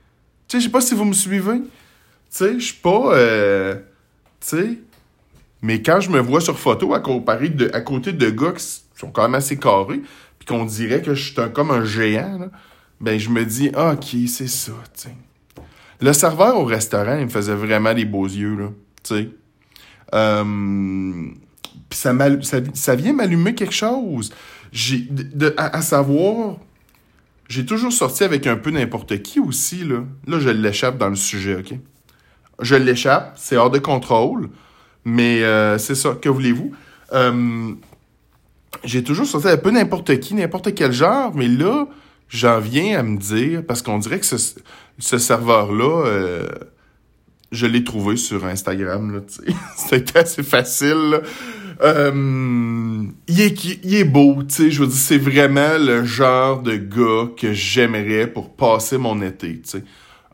Tu 0.47 0.57
sais, 0.57 0.59
je 0.59 0.65
sais 0.65 0.71
pas 0.71 0.81
si 0.81 0.95
vous 0.95 1.05
me 1.05 1.13
suivez. 1.13 1.59
Tu 1.59 1.67
sais, 2.29 2.59
je 2.59 2.65
suis 2.65 2.81
pas... 2.81 3.15
Euh, 3.15 3.75
tu. 4.39 4.83
Mais 5.61 5.81
quand 5.81 5.99
je 5.99 6.09
me 6.09 6.19
vois 6.19 6.41
sur 6.41 6.57
photo 6.59 6.93
à, 6.93 6.99
de, 6.99 7.69
à 7.73 7.81
côté 7.81 8.13
de 8.13 8.29
gars 8.29 8.51
qui 8.51 8.65
sont 8.95 9.09
quand 9.11 9.23
même 9.23 9.35
assez 9.35 9.57
carrés, 9.57 10.01
puis 10.39 10.47
qu'on 10.47 10.65
dirait 10.65 11.01
que 11.01 11.13
je 11.13 11.31
suis 11.31 11.35
comme 11.53 11.71
un 11.71 11.83
géant, 11.83 12.49
ben 12.99 13.19
je 13.19 13.29
me 13.29 13.45
dis, 13.45 13.71
ah, 13.75 13.93
OK, 13.93 14.15
c'est 14.27 14.47
ça. 14.47 14.73
Le 15.99 16.13
serveur 16.13 16.57
au 16.59 16.65
restaurant, 16.65 17.17
il 17.17 17.25
me 17.25 17.29
faisait 17.29 17.55
vraiment 17.55 17.93
des 17.93 18.05
beaux 18.05 18.27
yeux, 18.27 18.55
là, 18.55 18.69
tu 19.03 19.15
sais. 19.15 19.29
Euh, 20.13 21.25
ça, 21.91 22.13
ça, 22.73 22.95
vient 22.95 23.13
m'allumer 23.13 23.55
quelque 23.55 23.73
chose. 23.73 24.33
À, 25.57 25.81
savoir, 25.81 26.57
j'ai 27.49 27.65
toujours 27.65 27.91
sorti 27.91 28.23
avec 28.23 28.47
un 28.47 28.57
peu 28.57 28.71
n'importe 28.71 29.21
qui 29.21 29.39
aussi, 29.39 29.83
là. 29.83 30.03
Là, 30.27 30.39
je 30.39 30.49
l'échappe 30.49 30.97
dans 30.97 31.09
le 31.09 31.15
sujet, 31.15 31.57
OK? 31.57 31.73
Je 32.61 32.75
l'échappe, 32.75 33.33
c'est 33.35 33.55
hors 33.55 33.69
de 33.69 33.79
contrôle, 33.79 34.49
mais 35.05 35.43
euh, 35.43 35.77
c'est 35.77 35.95
ça, 35.95 36.17
que 36.19 36.27
voulez-vous? 36.27 36.73
Euh, 37.13 37.71
j'ai 38.83 39.03
toujours 39.03 39.25
sorti 39.25 39.47
un 39.47 39.57
peu 39.57 39.71
n'importe 39.71 40.19
qui, 40.19 40.33
n'importe 40.33 40.73
quel 40.73 40.91
genre, 40.91 41.33
mais 41.35 41.47
là, 41.47 41.87
j'en 42.29 42.59
viens 42.59 42.99
à 42.99 43.03
me 43.03 43.17
dire, 43.17 43.63
parce 43.65 43.81
qu'on 43.81 43.99
dirait 43.99 44.19
que 44.19 44.25
ce, 44.25 44.35
ce 44.97 45.17
serveur-là, 45.17 46.05
euh, 46.07 46.47
je 47.51 47.67
l'ai 47.67 47.83
trouvé 47.83 48.17
sur 48.17 48.43
Instagram. 48.45 49.21
C'était 49.77 50.19
assez 50.19 50.43
facile, 50.43 51.21
il, 53.27 53.95
est, 53.95 54.03
beau, 54.03 54.41
tu 54.43 54.71
je 54.71 54.81
veux 54.81 54.87
dire, 54.87 54.97
c'est 54.97 55.19
vraiment 55.19 55.77
le 55.77 56.03
genre 56.03 56.63
de 56.63 56.75
gars 56.75 57.31
que 57.37 57.53
j'aimerais 57.53 58.25
pour 58.25 58.55
passer 58.55 58.97
mon 58.97 59.21
été. 59.21 59.61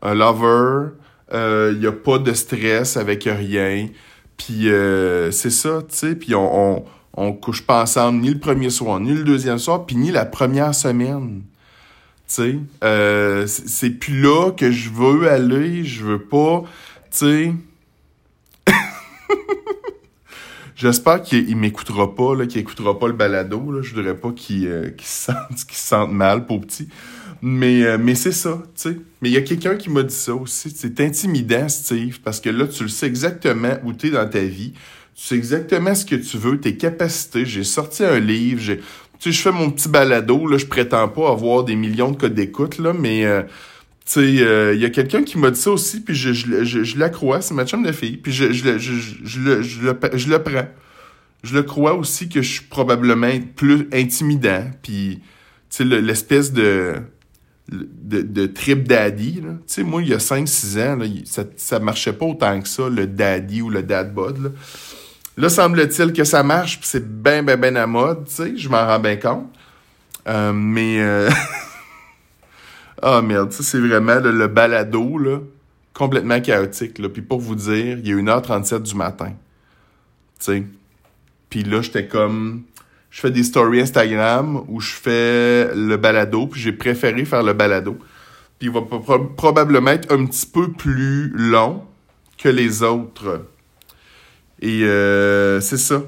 Un 0.00 0.14
lover, 0.14 0.94
euh, 1.34 1.72
il 1.74 1.82
y 1.82 1.86
a 1.86 1.92
pas 1.92 2.18
de 2.18 2.32
stress 2.32 2.96
avec 2.96 3.24
rien, 3.24 3.88
puis 4.36 4.70
euh, 4.70 5.30
c'est 5.30 5.50
ça, 5.50 5.82
tu 5.88 5.96
sais, 5.96 6.14
puis 6.14 6.34
on, 6.34 6.76
on, 6.76 6.84
on 7.16 7.32
couche 7.32 7.62
pas 7.62 7.82
ensemble 7.82 8.20
ni 8.20 8.30
le 8.30 8.38
premier 8.38 8.70
soir, 8.70 9.00
ni 9.00 9.12
le 9.12 9.24
deuxième 9.24 9.58
soir, 9.58 9.86
puis 9.86 9.96
ni 9.96 10.10
la 10.10 10.24
première 10.24 10.74
semaine. 10.74 11.42
Tu 12.26 12.34
sais, 12.34 12.58
euh, 12.82 13.46
c'est 13.46 13.90
plus 13.90 14.20
là 14.20 14.50
que 14.50 14.70
je 14.70 14.90
veux 14.90 15.30
aller, 15.30 15.84
je 15.84 16.04
veux 16.04 16.22
pas, 16.22 16.62
tu 17.10 17.18
sais 17.18 17.52
J'espère 20.76 21.22
qu'il 21.22 21.56
m'écoutera 21.56 22.14
pas, 22.14 22.34
qu'il 22.46 22.60
écoutera 22.60 22.98
pas 22.98 23.06
le 23.06 23.12
balado. 23.12 23.70
Là. 23.70 23.82
Je 23.82 23.94
voudrais 23.94 24.16
pas 24.16 24.32
qu'il 24.32 24.66
euh, 24.66 24.90
se, 24.98 25.32
sente, 25.32 25.70
sente 25.70 26.10
mal, 26.10 26.46
pour 26.46 26.60
petit. 26.62 26.88
Mais, 27.46 27.82
euh, 27.82 27.98
mais 28.00 28.14
c'est 28.14 28.32
ça, 28.32 28.62
tu 28.74 28.88
sais. 28.88 28.96
Mais 29.20 29.28
il 29.28 29.34
y 29.34 29.36
a 29.36 29.42
quelqu'un 29.42 29.74
qui 29.76 29.90
m'a 29.90 30.02
dit 30.02 30.14
ça 30.14 30.34
aussi. 30.34 30.70
C'est 30.74 30.98
intimidant, 31.00 31.68
Steve, 31.68 32.20
parce 32.24 32.40
que 32.40 32.48
là, 32.48 32.66
tu 32.66 32.84
le 32.84 32.88
sais 32.88 33.06
exactement 33.06 33.74
où 33.84 33.92
tu 33.92 34.06
es 34.06 34.10
dans 34.12 34.26
ta 34.26 34.40
vie. 34.40 34.72
Tu 35.14 35.26
sais 35.26 35.34
exactement 35.34 35.94
ce 35.94 36.06
que 36.06 36.16
tu 36.16 36.38
veux, 36.38 36.58
tes 36.58 36.78
capacités. 36.78 37.44
J'ai 37.44 37.62
sorti 37.62 38.02
un 38.02 38.18
livre, 38.18 38.62
j'ai... 38.62 38.78
Tu 38.78 38.84
sais, 39.18 39.32
je 39.32 39.42
fais 39.42 39.52
mon 39.52 39.70
petit 39.70 39.90
balado, 39.90 40.46
là, 40.46 40.56
je 40.56 40.64
prétends 40.64 41.06
pas 41.06 41.30
avoir 41.30 41.64
des 41.64 41.76
millions 41.76 42.10
de 42.12 42.16
codes 42.16 42.32
d'écoute, 42.32 42.78
là, 42.78 42.94
mais... 42.94 43.26
Euh, 43.26 43.42
tu 44.06 44.12
sais, 44.12 44.32
il 44.32 44.42
euh, 44.42 44.74
y 44.74 44.86
a 44.86 44.90
quelqu'un 44.90 45.22
qui 45.22 45.36
m'a 45.36 45.50
dit 45.50 45.60
ça 45.60 45.70
aussi, 45.70 46.00
puis 46.00 46.14
je, 46.14 46.32
je, 46.32 46.64
je, 46.64 46.82
je 46.82 46.98
la 46.98 47.10
crois, 47.10 47.42
c'est 47.42 47.52
ma 47.52 47.66
chum 47.66 47.82
de 47.82 47.92
fille, 47.92 48.16
puis 48.16 48.32
je, 48.32 48.52
je, 48.52 48.78
je, 48.78 48.92
je, 49.22 49.40
le, 49.40 49.60
le, 49.60 50.18
je 50.18 50.30
le 50.30 50.42
prends. 50.42 50.68
Je 51.42 51.54
le 51.54 51.62
crois 51.62 51.92
aussi 51.92 52.30
que 52.30 52.40
je 52.40 52.52
suis 52.52 52.64
probablement 52.64 53.32
plus 53.54 53.86
intimidant, 53.92 54.64
puis 54.82 55.20
tu 55.68 55.76
sais, 55.76 55.84
l'espèce 55.84 56.54
de, 56.54 56.94
de, 57.68 58.20
de 58.20 58.46
trip 58.46 58.86
daddy, 58.86 59.40
tu 59.40 59.48
sais, 59.66 59.82
moi, 59.82 60.02
il 60.02 60.08
y 60.08 60.14
a 60.14 60.18
5-6 60.18 60.86
ans, 60.86 60.96
là, 60.96 61.06
ça, 61.24 61.44
ça 61.56 61.78
marchait 61.78 62.12
pas 62.12 62.26
autant 62.26 62.60
que 62.60 62.68
ça, 62.68 62.88
le 62.88 63.06
daddy 63.06 63.62
ou 63.62 63.70
le 63.70 63.82
dad 63.82 64.12
bod, 64.12 64.42
là. 64.42 64.50
Là, 65.36 65.48
semble-t-il 65.48 66.12
que 66.12 66.22
ça 66.22 66.44
marche, 66.44 66.78
puis 66.78 66.88
c'est 66.88 67.04
ben, 67.04 67.44
ben, 67.44 67.58
ben 67.58 67.76
à 67.76 67.86
mode, 67.86 68.26
tu 68.26 68.34
sais, 68.34 68.56
je 68.56 68.68
m'en 68.68 68.86
rends 68.86 69.00
bien 69.00 69.16
compte. 69.16 69.48
Euh, 70.28 70.52
mais... 70.52 71.00
Euh, 71.00 71.30
Ah 73.06 73.20
merde, 73.20 73.52
ça 73.52 73.62
c'est 73.62 73.80
vraiment 73.80 74.18
le, 74.18 74.46
balado, 74.46 75.18
là, 75.18 75.40
complètement 75.92 76.40
chaotique. 76.40 76.98
Là. 76.98 77.10
Puis 77.10 77.20
pour 77.20 77.38
vous 77.38 77.54
dire, 77.54 77.98
il 77.98 78.08
y 78.08 78.12
a 78.12 78.16
1h37 78.16 78.80
du 78.80 78.94
matin. 78.94 79.32
Tu 80.38 80.44
sais. 80.44 80.64
Puis 81.50 81.64
là, 81.64 81.82
j'étais 81.82 82.08
comme... 82.08 82.62
Je 83.14 83.20
fais 83.20 83.30
des 83.30 83.44
stories 83.44 83.80
Instagram 83.80 84.64
où 84.66 84.80
je 84.80 84.92
fais 84.92 85.72
le 85.72 85.96
balado, 85.96 86.48
puis 86.48 86.60
j'ai 86.60 86.72
préféré 86.72 87.24
faire 87.24 87.44
le 87.44 87.52
balado. 87.52 87.96
Puis 88.58 88.68
il 88.68 88.70
va 88.72 88.80
probablement 89.36 89.92
être 89.92 90.12
un 90.12 90.26
petit 90.26 90.44
peu 90.44 90.72
plus 90.72 91.28
long 91.28 91.84
que 92.36 92.48
les 92.48 92.82
autres. 92.82 93.46
Et 94.60 94.82
euh, 94.82 95.60
c'est 95.60 95.76
ça. 95.76 96.02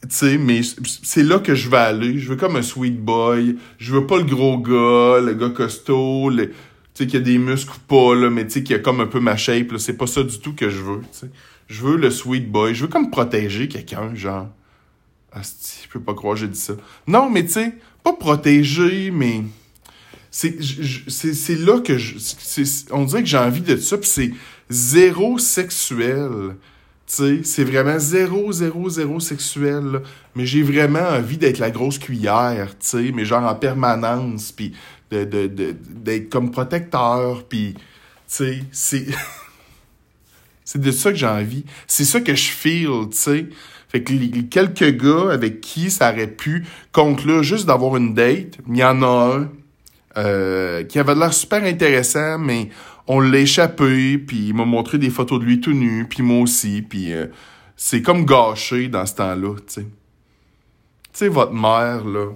Tu 0.00 0.08
sais, 0.08 0.38
mais 0.38 0.62
c'est 1.02 1.24
là 1.24 1.40
que 1.40 1.54
je 1.54 1.68
vais 1.68 1.76
aller. 1.76 2.18
Je 2.18 2.30
veux 2.30 2.36
comme 2.36 2.56
un 2.56 2.62
sweet 2.62 2.98
boy. 2.98 3.56
Je 3.76 3.92
veux 3.92 4.06
pas 4.06 4.16
le 4.16 4.24
gros 4.24 4.56
gars, 4.56 5.20
le 5.20 5.34
gars 5.34 5.50
costaud, 5.50 6.32
tu 6.34 6.48
sais, 6.94 7.06
qui 7.06 7.18
a 7.18 7.20
des 7.20 7.36
muscles 7.36 7.72
ou 7.76 7.80
pas, 7.86 8.14
là, 8.14 8.30
mais 8.30 8.46
tu 8.46 8.52
sais, 8.52 8.62
qui 8.62 8.72
a 8.72 8.78
comme 8.78 9.02
un 9.02 9.06
peu 9.06 9.20
ma 9.20 9.36
shape, 9.36 9.76
C'est 9.76 9.98
pas 9.98 10.06
ça 10.06 10.22
du 10.22 10.38
tout 10.38 10.54
que 10.54 10.70
je 10.70 10.80
veux, 10.80 11.00
tu 11.00 11.18
sais. 11.18 11.30
Je 11.68 11.82
veux 11.82 11.98
le 11.98 12.08
sweet 12.08 12.50
boy. 12.50 12.74
Je 12.74 12.84
veux 12.84 12.88
comme 12.88 13.10
protéger 13.10 13.68
quelqu'un, 13.68 14.14
genre. 14.14 14.48
Asti, 15.32 15.82
je 15.84 15.88
peux 15.88 16.00
pas 16.00 16.14
croire 16.14 16.34
que 16.34 16.40
j'ai 16.40 16.48
dit 16.48 16.58
ça. 16.58 16.74
Non, 17.06 17.30
mais 17.30 17.44
tu 17.44 17.52
sais, 17.52 17.74
pas 18.02 18.12
protéger, 18.12 19.10
mais 19.10 19.42
c'est 20.30 20.56
là 21.58 21.80
que 21.80 21.98
je 21.98 22.16
on 22.92 23.04
dirait 23.04 23.22
que 23.22 23.28
j'ai 23.28 23.38
envie 23.38 23.62
de 23.62 23.76
ça 23.76 23.98
puis 23.98 24.08
c'est 24.08 24.32
zéro 24.68 25.38
sexuel. 25.38 26.56
Tu 27.06 27.14
sais 27.16 27.40
c'est 27.42 27.64
vraiment 27.64 27.98
zéro 27.98 28.52
zéro 28.52 28.88
zéro 28.88 29.18
sexuel 29.18 30.02
mais 30.36 30.46
j'ai 30.46 30.62
vraiment 30.62 31.00
envie 31.00 31.36
d'être 31.36 31.58
la 31.58 31.72
grosse 31.72 31.98
cuillère 31.98 32.78
tu 32.78 32.86
sais 32.86 33.12
mais 33.12 33.24
genre 33.24 33.42
en 33.44 33.56
permanence 33.56 34.52
puis 34.52 34.72
de 35.10 35.24
d'être 35.24 36.30
comme 36.30 36.52
protecteur 36.52 37.42
puis 37.48 37.74
c'est 38.28 38.60
c'est 40.64 40.80
de 40.80 40.92
ça 40.92 41.10
que 41.10 41.16
j'ai 41.16 41.26
envie. 41.26 41.64
C'est 41.88 42.04
ça 42.04 42.20
que 42.20 42.36
je 42.36 42.50
feel 42.50 43.08
tu 43.10 43.16
sais 43.16 43.46
fait 43.90 44.04
que 44.04 44.12
les, 44.12 44.46
quelques 44.46 44.96
gars 44.96 45.32
avec 45.32 45.60
qui 45.60 45.90
ça 45.90 46.12
aurait 46.12 46.28
pu 46.28 46.64
conclure 46.92 47.42
juste 47.42 47.66
d'avoir 47.66 47.96
une 47.96 48.14
date 48.14 48.58
il 48.68 48.76
y 48.76 48.84
en 48.84 49.02
a 49.02 49.36
un 49.36 49.48
euh, 50.16 50.84
qui 50.84 50.98
avait 50.98 51.14
l'air 51.14 51.32
super 51.32 51.62
intéressant, 51.64 52.38
mais 52.38 52.68
on 53.06 53.20
l'a 53.20 53.38
échappé, 53.38 54.18
puis 54.18 54.48
il 54.48 54.54
m'a 54.54 54.64
montré 54.64 54.98
des 54.98 55.10
photos 55.10 55.40
de 55.40 55.44
lui 55.44 55.60
tout 55.60 55.72
nu, 55.72 56.06
puis 56.08 56.22
moi 56.22 56.42
aussi, 56.42 56.82
puis 56.82 57.12
euh, 57.12 57.26
c'est 57.76 58.02
comme 58.02 58.24
gâché 58.24 58.88
dans 58.88 59.06
ce 59.06 59.14
temps-là, 59.16 59.54
tu 59.58 59.62
sais. 59.66 59.82
Tu 59.82 59.88
sais, 61.12 61.28
votre 61.28 61.52
mère, 61.52 62.04
là, 62.04 62.32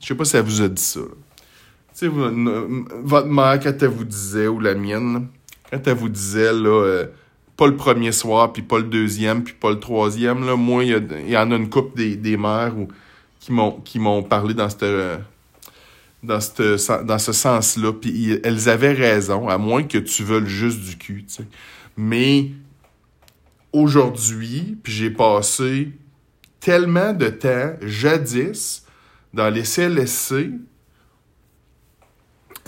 je 0.00 0.06
sais 0.06 0.14
pas 0.14 0.24
si 0.24 0.36
elle 0.36 0.44
vous 0.44 0.60
a 0.62 0.68
dit 0.68 0.82
ça. 0.82 1.00
Tu 1.00 2.06
sais, 2.06 2.08
votre 2.08 3.28
mère, 3.28 3.60
quand 3.60 3.74
elle 3.82 3.88
vous 3.88 4.04
disait, 4.04 4.48
ou 4.48 4.58
la 4.58 4.74
mienne, 4.74 5.28
quand 5.70 5.86
elle 5.86 5.94
vous 5.94 6.08
disait, 6.08 6.52
là, 6.52 6.82
euh, 6.82 7.06
pas 7.56 7.66
le 7.66 7.76
premier 7.76 8.12
soir, 8.12 8.52
puis 8.52 8.62
pas 8.62 8.78
le 8.78 8.84
deuxième, 8.84 9.44
puis 9.44 9.54
pas 9.54 9.70
le 9.70 9.80
troisième, 9.80 10.46
là, 10.46 10.56
moi, 10.56 10.84
il 10.84 11.28
y, 11.28 11.36
en 11.36 11.50
a 11.50 11.56
une 11.56 11.68
couple 11.68 11.96
des, 11.96 12.16
des 12.16 12.36
mères 12.36 12.74
qui 13.40 13.98
m'ont 13.98 14.22
parlé 14.22 14.54
dans 14.54 14.68
cette 14.68 14.84
dans, 16.22 16.40
cette, 16.40 17.04
dans 17.04 17.18
ce 17.18 17.32
sens-là. 17.32 17.92
Puis 17.92 18.38
elles 18.44 18.68
avaient 18.68 18.92
raison, 18.92 19.48
à 19.48 19.58
moins 19.58 19.82
que 19.82 19.98
tu 19.98 20.24
veuilles 20.24 20.46
juste 20.46 20.80
du 20.80 20.96
cul. 20.96 21.26
Mais 21.96 22.50
aujourd'hui, 23.72 24.78
puis 24.82 24.92
j'ai 24.92 25.10
passé 25.10 25.90
tellement 26.60 27.12
de 27.12 27.28
temps, 27.28 27.74
jadis, 27.82 28.84
dans 29.34 29.50
les 29.50 29.64
CLSC, 29.64 30.50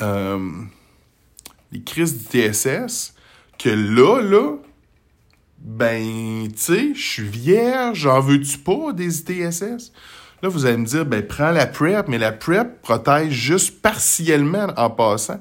euh, 0.03 0.51
les 1.71 1.83
crises 1.83 2.19
du 2.19 2.25
TSS, 2.25 3.15
que 3.59 3.69
là, 3.69 4.21
là, 4.21 4.57
ben, 5.65 6.47
tu 6.53 6.59
sais, 6.59 6.95
je 6.95 7.03
suis 7.03 7.23
vierge, 7.27 8.01
j'en 8.01 8.21
veux-tu 8.21 8.59
pas 8.59 8.93
des 8.93 9.21
ITSS? 9.21 9.93
Là, 10.43 10.51
vous 10.51 10.67
allez 10.67 10.77
me 10.77 10.85
dire, 10.85 11.07
ben, 11.07 11.27
prends 11.27 11.53
la 11.53 11.67
PrEP, 11.67 12.07
mais 12.07 12.19
la 12.19 12.33
PrEP 12.33 12.83
protège 12.83 13.33
juste 13.33 13.81
partiellement 13.81 14.67
en 14.77 14.91
passant, 14.91 15.41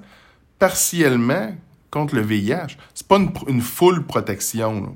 partiellement 0.60 1.54
contre 1.92 2.16
le 2.16 2.22
VIH. 2.22 2.78
C'est 2.94 3.06
pas 3.06 3.20
une, 3.48 3.62
full 3.62 4.06
protection. 4.06 4.96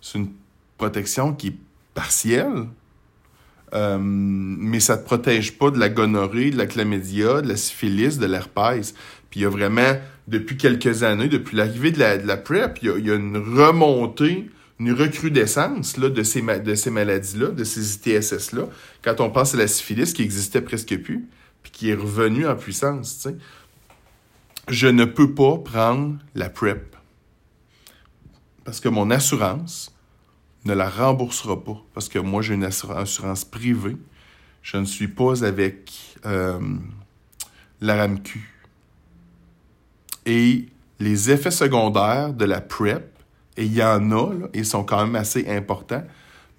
C'est 0.00 0.18
une 0.18 0.32
protection 0.76 1.34
qui 1.34 1.48
est 1.48 1.56
partielle, 1.94 2.66
euh, 3.74 3.98
mais 4.00 4.80
ça 4.80 4.98
te 4.98 5.04
protège 5.04 5.56
pas 5.56 5.70
de 5.70 5.78
la 5.78 5.88
gonorrhée, 5.88 6.50
de 6.50 6.58
la 6.58 6.66
chlamydia, 6.66 7.42
de 7.42 7.48
la 7.48 7.56
syphilis, 7.56 8.18
de 8.18 8.26
l'herpès. 8.26 8.92
Puis 9.30 9.40
il 9.40 9.42
y 9.44 9.46
a 9.46 9.50
vraiment, 9.50 9.94
depuis 10.28 10.56
quelques 10.56 11.02
années, 11.02 11.28
depuis 11.28 11.56
l'arrivée 11.56 11.90
de 11.90 11.98
la, 11.98 12.18
de 12.18 12.26
la 12.26 12.36
PrEP, 12.36 12.78
il 12.82 13.06
y 13.06 13.10
a 13.10 13.14
une 13.14 13.36
remontée 13.36 14.50
une 14.78 14.92
recrudescence 14.92 15.96
là, 15.96 16.08
de 16.08 16.22
ces, 16.22 16.40
maladies-là, 16.40 17.48
de 17.48 17.64
ces 17.64 17.94
ITSS-là, 17.96 18.68
quand 19.02 19.20
on 19.20 19.30
pense 19.30 19.54
à 19.54 19.58
la 19.58 19.66
syphilis 19.66 20.12
qui 20.12 20.22
existait 20.22 20.60
presque 20.60 20.96
plus, 20.98 21.26
puis 21.62 21.72
qui 21.72 21.90
est 21.90 21.94
revenue 21.94 22.46
en 22.46 22.56
puissance. 22.56 23.26
Je 24.68 24.86
ne 24.86 25.04
peux 25.04 25.34
pas 25.34 25.58
prendre 25.58 26.18
la 26.34 26.48
PrEP 26.48 26.94
parce 28.64 28.80
que 28.80 28.88
mon 28.88 29.10
assurance 29.10 29.94
ne 30.64 30.74
la 30.74 30.88
remboursera 30.88 31.62
pas 31.62 31.82
parce 31.94 32.08
que 32.08 32.18
moi 32.18 32.42
j'ai 32.42 32.54
une 32.54 32.64
assurance 32.64 33.44
privée. 33.44 33.96
Je 34.62 34.76
ne 34.76 34.84
suis 34.84 35.08
pas 35.08 35.44
avec 35.44 36.16
euh, 36.26 36.60
la 37.80 37.96
RAMQ. 37.96 38.57
Et 40.28 40.66
les 41.00 41.30
effets 41.30 41.50
secondaires 41.50 42.32
de 42.32 42.44
la 42.44 42.60
PrEP 42.60 43.18
et 43.58 43.64
il 43.64 43.74
y 43.74 43.82
en 43.82 44.12
a, 44.12 44.30
ils 44.54 44.64
sont 44.64 44.84
quand 44.84 45.04
même 45.04 45.16
assez 45.16 45.48
importants, 45.48 46.04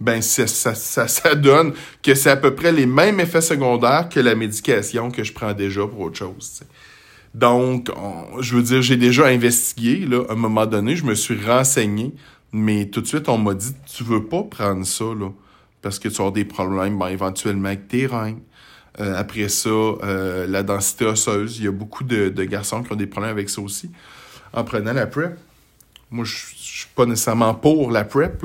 ben 0.01 0.21
ça, 0.21 1.35
donne 1.35 1.73
que 2.03 2.13
c'est 2.13 2.29
à 2.29 2.35
peu 2.35 2.53
près 2.53 2.73
les 2.73 2.85
mêmes 2.85 3.19
effets 3.21 3.41
secondaires 3.41 4.09
que 4.09 4.19
la 4.19 4.35
médication 4.35 5.09
que 5.09 5.23
je 5.23 5.31
prends 5.31 5.53
déjà 5.53 5.87
pour 5.87 6.01
autre 6.01 6.17
chose. 6.17 6.61
Donc, 7.33 7.89
je 8.39 8.55
veux 8.55 8.63
dire, 8.63 8.81
j'ai 8.81 8.97
déjà 8.97 9.27
investigué, 9.27 10.05
là, 10.05 10.23
à 10.29 10.33
un 10.33 10.35
moment 10.35 10.65
donné, 10.65 10.95
je 10.95 11.05
me 11.05 11.15
suis 11.15 11.39
renseigné, 11.41 12.13
mais 12.51 12.87
tout 12.87 13.01
de 13.01 13.07
suite, 13.07 13.29
on 13.29 13.37
m'a 13.37 13.53
dit, 13.53 13.73
tu 13.85 14.03
veux 14.03 14.25
pas 14.25 14.43
prendre 14.43 14.85
ça, 14.85 15.05
là, 15.05 15.29
parce 15.81 15.99
que 15.99 16.09
tu 16.09 16.21
as 16.21 16.31
des 16.31 16.45
problèmes, 16.45 16.97
ben, 16.97 17.07
éventuellement, 17.07 17.67
avec 17.67 17.87
tes 17.87 18.07
reins. 18.07 18.37
Euh, 18.99 19.15
après 19.15 19.47
ça, 19.47 19.69
euh, 19.69 20.45
la 20.47 20.63
densité 20.63 21.05
osseuse, 21.05 21.57
il 21.57 21.65
y 21.65 21.67
a 21.67 21.71
beaucoup 21.71 22.03
de, 22.03 22.29
garçons 22.43 22.83
qui 22.83 22.91
ont 22.91 22.97
des 22.97 23.07
problèmes 23.07 23.31
avec 23.31 23.49
ça 23.49 23.61
aussi, 23.61 23.89
en 24.53 24.63
prenant 24.63 24.93
la 24.93 25.07
PrEP. 25.07 25.37
Moi, 26.11 26.25
je 26.25 26.35
suis 26.55 26.87
pas 26.95 27.05
nécessairement 27.05 27.53
pour 27.53 27.91
la 27.91 28.03
PrEP. 28.03 28.43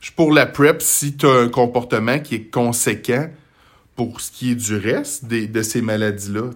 Je 0.00 0.06
suis 0.06 0.14
pour 0.14 0.32
la 0.32 0.46
PrEP 0.46 0.82
si 0.82 1.16
tu 1.16 1.26
as 1.26 1.32
un 1.32 1.48
comportement 1.48 2.18
qui 2.18 2.36
est 2.36 2.50
conséquent 2.50 3.28
pour 3.96 4.20
ce 4.20 4.30
qui 4.30 4.52
est 4.52 4.54
du 4.54 4.76
reste 4.76 5.26
de 5.26 5.62
ces 5.62 5.82
maladies-là. 5.82 6.50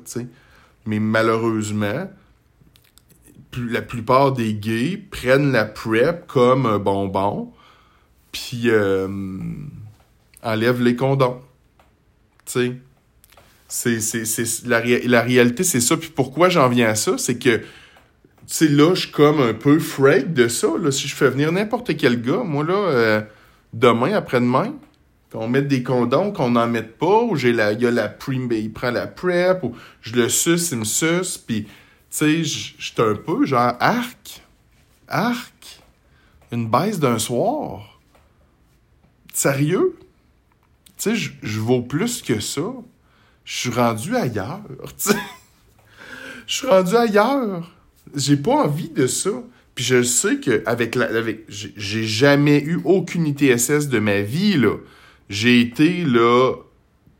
Mais 0.85 1.01
malheureusement, 1.01 2.09
la 3.57 3.83
plupart 3.83 4.33
des 4.33 4.55
gays 4.55 4.97
prennent 4.97 5.53
la 5.53 5.65
PrEP 5.65 6.27
comme 6.27 6.67
un 6.67 6.79
bonbon, 6.79 7.53
puis 8.31 8.65
euh, 8.67 9.09
enlèvent 10.43 10.83
les 10.83 10.95
condoms. 10.95 11.41
C'est, 13.69 13.99
la, 14.67 15.21
réalité, 15.23 15.65
c'est 15.65 15.81
ça. 15.81 15.97
Puis 15.97 16.11
pourquoi 16.15 16.49
j'en 16.49 16.69
viens 16.69 16.89
à 16.89 16.95
ça? 16.95 17.19
C'est 17.19 17.39
que 17.39 17.63
sais, 18.47 18.69
là, 18.69 18.95
je 18.95 19.03
suis 19.03 19.11
comme 19.11 19.41
un 19.41 19.55
peu 19.55 19.79
freak 19.79 20.33
de 20.33 20.49
ça. 20.49 20.69
Si 20.91 21.09
je 21.09 21.15
fais 21.15 21.31
venir 21.31 21.53
n'importe 21.53 21.97
quel 21.97 22.23
gars, 22.23 22.43
moi, 22.45 22.65
là, 22.65 22.75
euh, 22.75 23.21
demain, 23.73 24.13
après-demain, 24.13 24.75
qu'on 25.33 25.49
mette 25.49 25.69
des 25.69 25.83
condoms, 25.83 26.33
qu'on 26.33 26.51
n'en 26.51 26.67
mette 26.67 26.97
pas, 26.97 27.23
ou 27.23 27.37
j'ai 27.37 27.53
la, 27.53 27.73
y 27.73 27.87
a 27.87 27.91
la 27.91 28.09
prime, 28.09 28.49
il 28.53 28.73
prend 28.73 28.91
la 28.91 29.07
prep, 29.07 29.63
ou 29.65 29.75
je 30.01 30.15
le 30.15 30.29
suce, 30.29 30.71
il 30.71 30.79
me 30.79 30.85
suce, 30.85 31.39
puis, 31.39 31.65
tu 31.65 31.71
sais, 32.11 32.45
j'étais 32.45 33.03
un 33.03 33.17
peu 33.17 33.45
genre, 33.45 33.75
arc, 33.81 34.43
arc, 35.09 35.83
une 36.53 36.69
baisse 36.69 37.01
d'un 37.01 37.19
soir. 37.19 38.01
Sérieux? 39.33 39.99
Tu 40.97 41.17
sais, 41.17 41.33
je 41.43 41.61
vaux 41.61 41.83
plus 41.83 42.23
que 42.23 42.41
ça. 42.41 42.63
Je 43.47 43.57
suis 43.57 43.71
rendu 43.71 44.15
ailleurs. 44.15 44.61
Je 46.47 46.55
suis 46.55 46.67
rendu 46.67 46.95
ailleurs. 46.97 47.71
J'ai 48.15 48.37
pas 48.37 48.65
envie 48.65 48.91
de 48.91 49.07
ça. 49.07 49.31
Puis 49.75 49.85
je 49.85 50.03
sais 50.03 50.37
que 50.37 50.63
avec 50.67 50.95
la, 50.95 51.09
j'ai 51.49 52.05
jamais 52.05 52.61
eu 52.61 52.81
aucune 52.85 53.27
ITSS 53.27 53.89
de 53.89 53.99
ma 53.99 54.21
vie. 54.23 54.61
J'ai 55.29 55.61
été, 55.61 56.05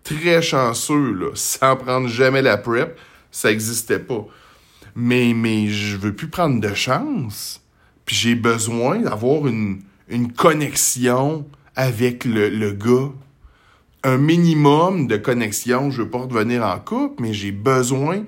très 0.03 0.43
chanceux, 0.43 1.33
sans 1.35 1.77
prendre 1.77 2.09
jamais 2.09 2.43
la 2.43 2.57
PrEP. 2.57 2.99
Ça 3.31 3.51
existait 3.53 3.99
pas. 3.99 4.27
Mais, 4.95 5.33
mais 5.35 5.69
je 5.69 5.97
veux 5.97 6.15
plus 6.15 6.29
prendre 6.29 6.61
de 6.61 6.75
chance. 6.75 7.63
Puis 8.05 8.17
j'ai 8.17 8.35
besoin 8.35 9.01
d'avoir 9.01 9.47
une, 9.47 9.83
une 10.09 10.33
connexion 10.33 11.47
avec 11.75 12.25
le, 12.25 12.49
le 12.49 12.73
gars. 12.73 13.13
Un 14.07 14.19
minimum 14.19 15.09
de 15.09 15.17
connexion. 15.17 15.91
Je 15.91 16.03
veux 16.03 16.09
pas 16.09 16.19
revenir 16.19 16.63
en 16.63 16.79
couple, 16.79 17.25
mais 17.25 17.33
j'ai 17.33 17.51
besoin 17.51 18.23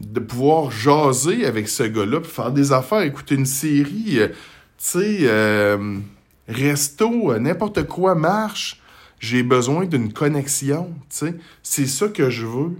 de 0.00 0.18
pouvoir 0.18 0.72
jaser 0.72 1.46
avec 1.46 1.68
ce 1.68 1.84
gars-là, 1.84 2.20
faire 2.24 2.50
des 2.50 2.72
affaires, 2.72 3.02
écouter 3.02 3.36
une 3.36 3.46
série, 3.46 4.18
euh, 4.18 4.26
tu 4.26 4.34
sais, 4.78 5.18
euh, 5.20 6.00
resto, 6.48 7.30
euh, 7.30 7.38
n'importe 7.38 7.86
quoi 7.86 8.16
marche. 8.16 8.82
J'ai 9.20 9.44
besoin 9.44 9.86
d'une 9.86 10.12
connexion, 10.12 10.92
tu 11.08 11.16
sais. 11.16 11.34
C'est 11.62 11.86
ça 11.86 12.08
que 12.08 12.28
je 12.28 12.44
veux. 12.44 12.72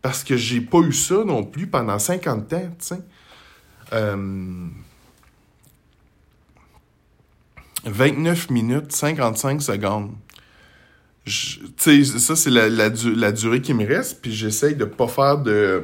Parce 0.00 0.24
que 0.24 0.38
j'ai 0.38 0.62
pas 0.62 0.78
eu 0.78 0.92
ça 0.94 1.22
non 1.22 1.44
plus 1.44 1.66
pendant 1.66 1.98
50 1.98 2.50
ans, 2.54 2.70
tu 2.78 2.86
sais. 2.86 3.00
Euh, 3.92 4.68
29 7.84 8.48
minutes, 8.48 8.90
55 8.90 9.60
secondes. 9.60 10.12
Tu 11.24 11.60
sais, 11.78 12.04
ça, 12.04 12.36
c'est 12.36 12.50
la, 12.50 12.68
la, 12.68 12.90
la, 13.16 13.32
durée 13.32 13.62
qui 13.62 13.72
me 13.72 13.86
reste, 13.86 14.20
puis 14.20 14.32
j'essaye 14.32 14.74
de 14.74 14.84
pas 14.84 15.08
faire 15.08 15.38
de... 15.38 15.82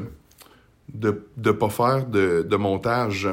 de, 0.92 1.26
de 1.37 1.50
pas 1.50 1.70
faire 1.70 2.07
de, 2.07 2.46
de 2.48 2.57
montage. 2.57 3.29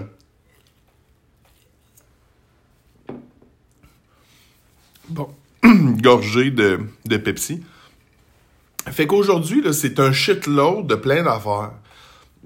Bon. 5.09 5.29
Gorgée 5.63 6.51
de, 6.51 6.79
de 7.05 7.17
Pepsi. 7.17 7.61
Fait 8.91 9.07
qu'aujourd'hui, 9.07 9.61
c'est 9.73 9.99
un 9.99 10.11
shitload 10.11 10.87
de 10.87 10.95
plein 10.95 11.23
d'affaires. 11.23 11.71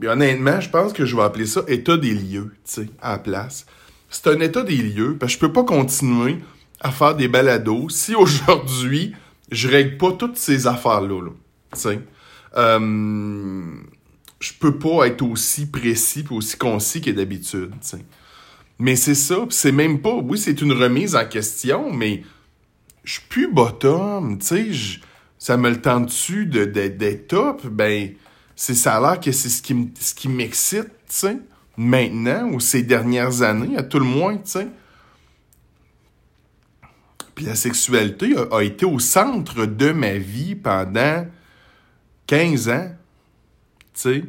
Honnêtement, 0.03 0.59
je 0.59 0.69
pense 0.69 0.93
que 0.93 1.05
je 1.05 1.15
vais 1.15 1.21
appeler 1.21 1.45
ça 1.45 1.61
état 1.67 1.97
des 1.97 2.13
lieux, 2.13 2.55
tu 2.65 2.83
sais, 2.83 2.89
à 3.01 3.13
la 3.13 3.19
place. 3.19 3.65
C'est 4.09 4.27
un 4.27 4.39
état 4.39 4.63
des 4.63 4.77
lieux, 4.77 5.17
parce 5.19 5.33
que 5.33 5.41
je 5.41 5.47
peux 5.47 5.53
pas 5.53 5.63
continuer 5.63 6.37
à 6.79 6.91
faire 6.91 7.15
des 7.15 7.27
balados 7.27 7.89
si 7.89 8.15
aujourd'hui, 8.15 9.13
je 9.51 9.67
règle 9.67 9.97
pas 9.97 10.13
toutes 10.13 10.37
ces 10.37 10.67
affaires-là, 10.67 11.21
là, 11.21 11.31
sais. 11.73 11.99
Euh, 12.57 13.75
je 14.39 14.53
peux 14.59 14.77
pas 14.77 15.05
être 15.05 15.21
aussi 15.21 15.67
précis 15.67 16.25
et 16.29 16.33
aussi 16.33 16.57
concis 16.57 17.01
que 17.01 17.11
d'habitude. 17.11 17.71
Mais 18.79 18.95
c'est 18.95 19.15
ça, 19.15 19.45
c'est 19.49 19.71
même 19.71 20.01
pas, 20.01 20.15
oui, 20.15 20.37
c'est 20.37 20.61
une 20.61 20.73
remise 20.73 21.15
en 21.15 21.25
question, 21.25 21.93
mais 21.93 22.23
je 23.03 23.13
suis 23.13 23.21
plus 23.29 23.51
bottom, 23.51 24.39
ça 25.37 25.57
me 25.57 25.69
le 25.69 25.81
tente-tu 25.81 26.45
d'être 26.45 27.27
top? 27.27 27.65
Ben, 27.67 28.11
c'est 28.55 28.75
ça 28.75 28.97
a 28.97 29.01
l'air 29.01 29.19
que 29.19 29.31
c'est 29.31 29.49
ce 29.49 29.61
qui, 29.61 30.27
m'excite, 30.27 30.87
maintenant 31.77 32.49
ou 32.51 32.59
ces 32.59 32.83
dernières 32.83 33.41
années, 33.41 33.77
à 33.77 33.83
tout 33.83 33.99
le 33.99 34.05
moins, 34.05 34.37
tu. 34.37 34.59
Puis 37.35 37.45
la 37.45 37.55
sexualité 37.55 38.35
a, 38.51 38.61
été 38.61 38.85
au 38.85 38.99
centre 38.99 39.65
de 39.65 39.91
ma 39.91 40.13
vie 40.17 40.55
pendant 40.55 41.25
15 42.27 42.69
ans, 42.69 42.91
tu. 43.93 44.25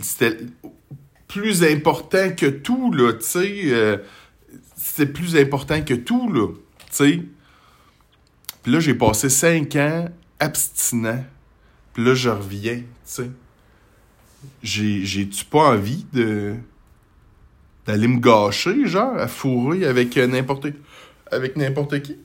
C'était 0.00 0.38
plus 1.28 1.64
important 1.64 2.30
que 2.30 2.46
tout, 2.46 2.92
là, 2.92 3.12
tu 3.14 3.24
sais. 3.24 3.60
Euh, 3.66 3.98
c'était 4.76 5.10
plus 5.10 5.36
important 5.36 5.82
que 5.82 5.94
tout, 5.94 6.32
là, 6.32 6.48
tu 6.48 6.84
sais. 6.90 7.22
Puis 8.62 8.72
là, 8.72 8.80
j'ai 8.80 8.94
passé 8.94 9.28
5 9.28 9.76
ans 9.76 10.08
abstinent. 10.38 11.24
Puis 11.94 12.04
là, 12.04 12.14
je 12.14 12.30
reviens, 12.30 12.78
tu 12.78 12.84
sais. 13.04 13.30
J'ai, 14.62 15.04
j'ai-tu 15.04 15.44
pas 15.44 15.70
envie 15.70 16.04
de 16.12 16.54
d'aller 17.86 18.06
me 18.06 18.20
gâcher, 18.20 18.86
genre, 18.86 19.16
à 19.16 19.26
fourrer 19.26 19.84
avec 19.84 20.16
n'importe 20.16 20.68
avec 21.30 21.56
n'importe 21.56 22.00
qui? 22.02 22.16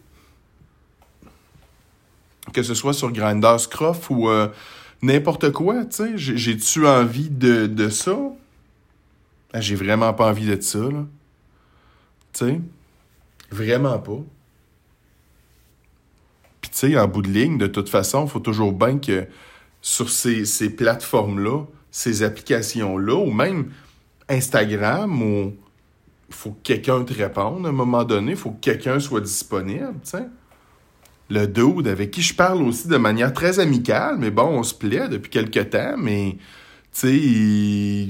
Que 2.53 2.63
ce 2.63 2.73
soit 2.73 2.93
sur 2.93 3.12
Grindr 3.12 3.60
Scruff 3.60 4.10
ou 4.10 4.29
euh, 4.29 4.47
n'importe 5.01 5.51
quoi, 5.51 5.86
tu 5.86 5.97
sais. 5.97 6.12
J'ai-tu 6.15 6.88
envie 6.88 7.29
de, 7.29 7.67
de 7.67 7.89
ça? 7.89 8.17
Ah, 9.53 9.62
j'ai 9.62 9.75
vraiment 9.75 10.13
pas 10.13 10.29
envie 10.29 10.45
de 10.47 10.62
ça, 10.62 10.79
là. 10.79 11.05
Tu 12.33 12.45
sais? 12.45 12.62
Vraiment 13.51 13.99
pas. 13.99 14.19
Puis, 16.62 16.71
tu 16.71 16.77
sais, 16.77 16.97
en 16.97 17.07
bout 17.07 17.21
de 17.21 17.29
ligne, 17.29 17.57
de 17.57 17.67
toute 17.67 17.89
façon, 17.89 18.25
il 18.25 18.29
faut 18.29 18.39
toujours 18.39 18.73
bien 18.73 18.97
que 18.97 19.27
sur 19.81 20.10
ces, 20.10 20.45
ces 20.45 20.69
plateformes-là, 20.69 21.63
ces 21.91 22.23
applications-là, 22.23 23.15
ou 23.15 23.31
même 23.31 23.71
Instagram, 24.29 25.21
où 25.21 25.55
il 26.29 26.36
faut 26.36 26.51
que 26.51 26.62
quelqu'un 26.62 27.03
te 27.03 27.13
réponde 27.13 27.65
à 27.65 27.69
un 27.69 27.73
moment 27.73 28.03
donné, 28.03 28.31
il 28.31 28.38
faut 28.38 28.51
que 28.51 28.60
quelqu'un 28.60 28.99
soit 28.99 29.21
disponible, 29.21 29.93
tu 30.03 30.12
sais. 30.12 30.27
Le 31.29 31.45
dude 31.45 31.87
avec 31.87 32.11
qui 32.11 32.21
je 32.21 32.33
parle 32.33 32.61
aussi 32.63 32.87
de 32.87 32.97
manière 32.97 33.33
très 33.33 33.59
amicale, 33.59 34.17
mais 34.17 34.31
bon, 34.31 34.59
on 34.59 34.63
se 34.63 34.73
plaît 34.73 35.09
depuis 35.09 35.29
quelques 35.29 35.71
temps, 35.71 35.95
mais 35.97 36.37
tu 36.93 38.09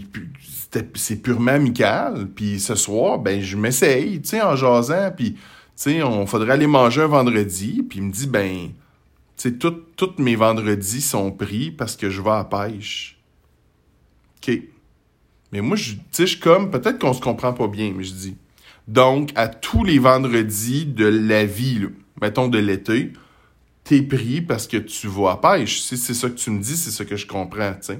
sais, 0.71 0.83
c'est 0.93 1.21
purement 1.21 1.53
amical. 1.53 2.27
Puis 2.35 2.59
ce 2.59 2.75
soir, 2.75 3.17
ben, 3.19 3.41
je 3.41 3.57
m'essaye, 3.57 4.21
tu 4.21 4.29
sais, 4.29 4.41
en 4.41 4.55
jasant, 4.55 5.11
puis 5.15 5.35
sais, 5.77 6.03
on 6.03 6.25
faudrait 6.25 6.53
aller 6.53 6.67
manger 6.67 7.03
un 7.03 7.07
vendredi, 7.07 7.83
puis 7.87 7.99
il 7.99 8.05
me 8.05 8.11
dit, 8.11 8.27
ben, 8.27 8.69
tu 9.37 9.49
sais, 9.49 9.53
tous 9.53 10.13
mes 10.17 10.35
vendredis 10.35 11.01
sont 11.01 11.31
pris 11.31 11.71
parce 11.71 11.95
que 11.95 12.09
je 12.09 12.21
vais 12.21 12.31
à 12.31 12.43
pêche. 12.43 13.17
OK. 14.37 14.59
Mais 15.53 15.61
moi, 15.61 15.77
tu 15.77 15.97
sais, 16.11 16.27
je 16.27 16.39
comme, 16.39 16.71
peut-être 16.71 16.99
qu'on 16.99 17.13
se 17.13 17.21
comprend 17.21 17.53
pas 17.53 17.67
bien, 17.67 17.93
mais 17.95 18.03
je 18.03 18.13
dis. 18.13 18.35
Donc, 18.87 19.31
à 19.35 19.47
tous 19.47 19.83
les 19.83 19.99
vendredis 19.99 20.85
de 20.85 21.05
la 21.05 21.45
vie, 21.45 21.87
mettons 22.21 22.47
de 22.47 22.57
l'été, 22.57 23.13
t'es 23.83 24.01
pris 24.01 24.41
parce 24.41 24.67
que 24.67 24.77
tu 24.77 25.07
vas 25.07 25.31
à 25.31 25.37
pêche. 25.37 25.81
C'est 25.81 25.97
ça 26.13 26.29
que 26.29 26.35
tu 26.35 26.51
me 26.51 26.61
dis, 26.61 26.77
c'est 26.77 26.91
ça 26.91 27.05
que 27.05 27.15
je 27.15 27.25
comprends, 27.25 27.73
tu 27.73 27.93
sais. 27.93 27.99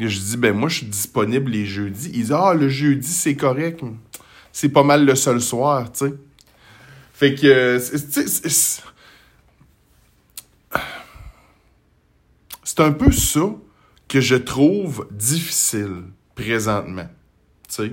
Je 0.00 0.18
dis, 0.18 0.36
ben 0.36 0.54
moi, 0.54 0.68
je 0.68 0.78
suis 0.78 0.86
disponible 0.86 1.50
les 1.50 1.66
jeudis. 1.66 2.08
Ils 2.08 2.22
disent, 2.22 2.32
ah, 2.32 2.54
le 2.54 2.68
jeudi, 2.68 3.08
c'est 3.08 3.36
correct. 3.36 3.80
C'est 4.52 4.68
pas 4.68 4.82
mal 4.82 5.04
le 5.04 5.14
seul 5.14 5.40
soir, 5.40 5.90
tu 5.92 6.06
sais. 6.06 6.14
Fait 7.12 7.34
que, 7.34 7.78
c'est 12.64 12.80
un 12.80 12.92
peu 12.92 13.12
ça 13.12 13.54
que 14.08 14.20
je 14.20 14.34
trouve 14.34 15.06
difficile 15.12 16.02
présentement, 16.34 17.08
tu 17.68 17.74
sais, 17.74 17.92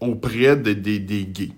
auprès 0.00 0.56
des, 0.56 0.74
des 0.74 1.26
gays. 1.26 1.52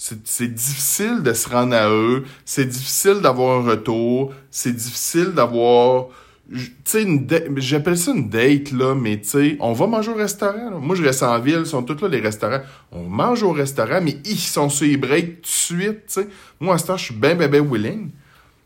C'est 0.00 0.54
difficile 0.54 1.22
de 1.24 1.32
se 1.32 1.48
rendre 1.48 1.74
à 1.74 1.90
eux, 1.90 2.24
c'est 2.44 2.66
difficile 2.66 3.20
d'avoir 3.20 3.58
un 3.58 3.70
retour, 3.70 4.32
c'est 4.50 4.72
difficile 4.72 5.32
d'avoir 5.34 6.06
j'appelle 6.50 7.98
ça 7.98 8.12
une 8.12 8.28
date, 8.28 8.72
là, 8.72 8.94
mais 8.94 9.20
tu 9.20 9.28
sais, 9.28 9.56
on 9.60 9.72
va 9.72 9.86
manger 9.86 10.10
au 10.10 10.14
restaurant. 10.14 10.80
Moi, 10.80 10.96
je 10.96 11.02
reste 11.02 11.22
en 11.22 11.38
ville, 11.40 11.60
ils 11.60 11.66
sont 11.66 11.82
tous 11.82 12.00
là, 12.00 12.08
les 12.08 12.20
restaurants. 12.20 12.60
On 12.90 13.02
mange 13.02 13.42
au 13.42 13.52
restaurant, 13.52 14.00
mais 14.02 14.16
ils 14.24 14.38
sont 14.38 14.68
sur 14.68 14.86
les 14.86 14.96
breaks 14.96 15.42
tout 15.42 15.42
de 15.42 15.46
suite, 15.46 16.06
tu 16.06 16.14
sais. 16.14 16.28
Moi, 16.60 16.74
à 16.74 16.78
ce 16.78 16.86
temps, 16.86 16.96
je 16.96 17.04
suis 17.04 17.14
bien, 17.14 17.34
bien, 17.34 17.48
bien 17.48 17.60
willing. 17.60 18.10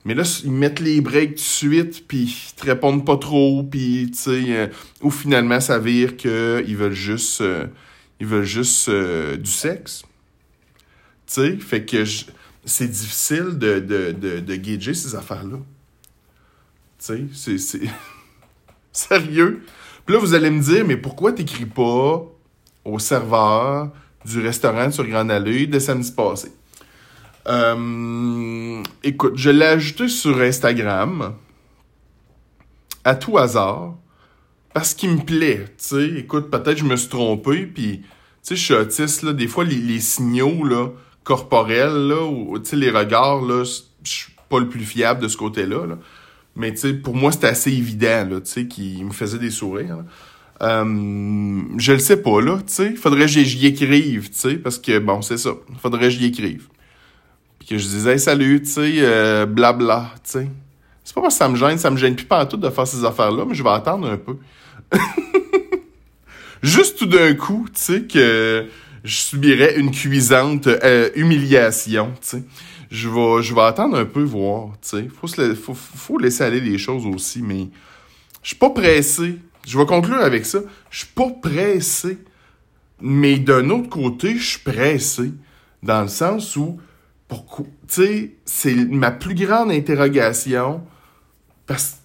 Mais 0.05 0.15
là, 0.15 0.23
ils 0.45 0.53
mettent 0.53 0.81
les 0.81 1.01
breaks 1.01 1.31
tout 1.31 1.35
de 1.35 1.41
suite, 1.41 2.07
puis 2.07 2.23
ils 2.23 2.55
te 2.55 2.67
répondent 2.67 3.05
pas 3.05 3.17
trop, 3.17 3.63
puis 3.65 4.11
tu 4.13 4.19
sais, 4.19 4.45
euh, 4.49 4.67
ou 5.01 5.11
finalement, 5.11 5.61
ça 5.61 5.79
vire 5.79 6.17
qu'ils 6.17 6.77
veulent 6.77 6.93
juste, 6.93 7.41
euh, 7.41 7.67
ils 8.21 8.27
veulent 8.27 8.45
juste 8.45 8.89
euh, 8.89 9.37
du 9.37 9.51
sexe. 9.51 10.05
Sais, 11.33 11.57
fait 11.57 11.87
que 11.87 12.05
c'est 12.67 12.89
difficile 12.89 13.57
de, 13.57 13.79
de, 13.79 14.55
gager 14.57 14.93
ces 14.93 15.15
affaires-là. 15.15 15.57
Tu 17.03 17.31
sais, 17.33 17.57
c'est. 17.57 17.81
Sérieux? 18.93 19.65
Puis 20.05 20.15
là, 20.15 20.21
vous 20.21 20.35
allez 20.35 20.51
me 20.51 20.61
dire, 20.61 20.85
mais 20.87 20.99
pourquoi 20.99 21.33
t'écris 21.33 21.65
pas 21.65 22.23
au 22.85 22.99
serveur 22.99 23.93
du 24.27 24.43
restaurant 24.43 24.91
sur 24.91 25.07
Grand 25.07 25.27
Allée 25.31 25.67
de 25.67 25.79
samedi 25.79 26.13
passé? 26.13 26.53
Euh, 27.49 28.83
écoute, 29.03 29.33
je 29.37 29.49
l'ai 29.49 29.65
ajouté 29.65 30.09
sur 30.09 30.39
Instagram 30.39 31.33
à 33.05 33.15
tout 33.15 33.39
hasard 33.39 33.95
parce 34.75 34.93
qu'il 34.93 35.13
me 35.13 35.25
plaît. 35.25 35.65
Sais, 35.79 36.11
écoute, 36.11 36.51
peut-être 36.51 36.77
je 36.77 36.85
me 36.85 36.97
suis 36.97 37.09
trompé, 37.09 37.65
puis 37.65 38.03
tu 38.03 38.07
sais, 38.43 38.57
je 38.57 38.63
suis 38.63 38.75
autiste, 38.75 39.23
là, 39.23 39.33
des 39.33 39.47
fois, 39.47 39.65
les, 39.65 40.01
signaux 40.01 40.65
là, 40.65 40.89
corporels, 41.25 42.09
là, 42.09 42.23
ou 42.25 42.59
les 42.73 42.91
regards, 42.91 43.43
là, 43.43 43.65
je 43.65 44.11
suis 44.11 44.33
pas 44.49 44.59
le 44.59 44.69
plus 44.69 44.85
fiable 44.85 45.21
de 45.23 45.29
ce 45.29 45.37
côté-là. 45.37 45.87
Là. 45.87 45.99
Mais 46.57 46.75
pour 47.03 47.15
moi, 47.15 47.33
c'était 47.33 47.49
assez 47.49 47.73
évident, 47.73 48.29
là, 48.29 48.41
qu'il 48.41 49.05
me 49.05 49.13
faisait 49.13 49.39
des 49.39 49.51
sourires. 49.51 49.99
Euh, 50.63 51.63
je 51.79 51.93
le 51.93 51.99
sais 51.99 52.23
pas, 52.23 52.41
là, 52.41 52.59
tu 52.59 52.73
sais. 52.73 52.95
Faudrait 52.95 53.27
que 53.27 53.27
j'y 53.29 53.67
écrive, 53.67 54.31
tu 54.31 54.39
sais, 54.39 54.55
parce 54.55 54.79
que, 54.79 54.99
bon, 54.99 55.23
c'est 55.23 55.39
ça. 55.39 55.51
Faudrait 55.81 56.03
que 56.03 56.11
j'y 56.11 56.27
écrive. 56.27 56.69
Puis 57.59 57.69
que 57.69 57.79
je 57.79 57.87
disais, 57.87 58.19
salut, 58.19 58.63
tu 58.63 58.71
sais, 58.71 58.93
euh, 58.99 59.47
blabla, 59.47 60.11
tu 60.23 60.31
sais. 60.31 60.51
C'est 61.05 61.15
pas 61.15 61.23
parce 61.23 61.35
que 61.35 61.39
ça 61.39 61.49
me 61.49 61.57
gêne, 61.57 61.79
ça 61.79 61.91
me 61.91 61.97
gêne 61.97 62.15
plus 62.15 62.27
pas 62.27 62.47
tout 62.47 62.57
de 62.57 62.71
faire 62.71 62.87
ces 62.87 63.05
affaires-là, 63.05 63.45
mais 63.47 63.55
je 63.55 63.63
vais 63.63 63.71
attendre 63.71 64.09
un 64.09 64.17
peu. 64.17 64.37
Juste 66.63 66.99
tout 66.99 67.07
d'un 67.07 67.35
coup, 67.35 67.67
tu 67.75 67.81
sais, 67.81 68.03
que 68.03 68.67
je 69.05 69.17
subirais 69.17 69.79
une 69.79 69.91
cuisante 69.91 70.67
euh, 70.67 71.11
humiliation, 71.15 72.13
tu 72.21 72.29
sais 72.29 72.43
je 72.93 73.09
vais, 73.09 73.43
je 73.43 73.55
vais 73.55 73.63
attendre 73.63 73.97
un 73.97 74.05
peu 74.05 74.23
voir, 74.23 74.73
tu 74.83 74.89
sais. 74.91 75.09
Faut, 75.09 75.27
faut, 75.27 75.75
faut 75.75 76.19
laisser 76.19 76.45
aller 76.45 76.61
les 76.61 76.77
choses 76.77 77.07
aussi, 77.07 77.41
mais 77.43 77.69
je 78.43 78.49
suis 78.49 78.57
pas 78.57 78.69
pressé. 78.69 79.39
Je 79.67 79.79
vais 79.79 79.87
conclure 79.87 80.21
avec 80.21 80.45
ça. 80.45 80.59
Je 80.91 80.99
suis 80.99 81.09
pas 81.09 81.31
pressé. 81.31 82.19
Mais 83.01 83.39
d'un 83.39 83.71
autre 83.71 83.89
côté, 83.89 84.37
je 84.37 84.45
suis 84.45 84.59
pressé. 84.59 85.33
Dans 85.83 86.03
le 86.03 86.09
sens 86.09 86.55
où, 86.57 86.79
tu 87.31 87.65
sais, 87.89 88.33
c'est 88.45 88.75
ma 88.75 89.11
plus 89.11 89.35
grande 89.35 89.73
interrogation. 89.73 90.83
Parce 91.67 91.99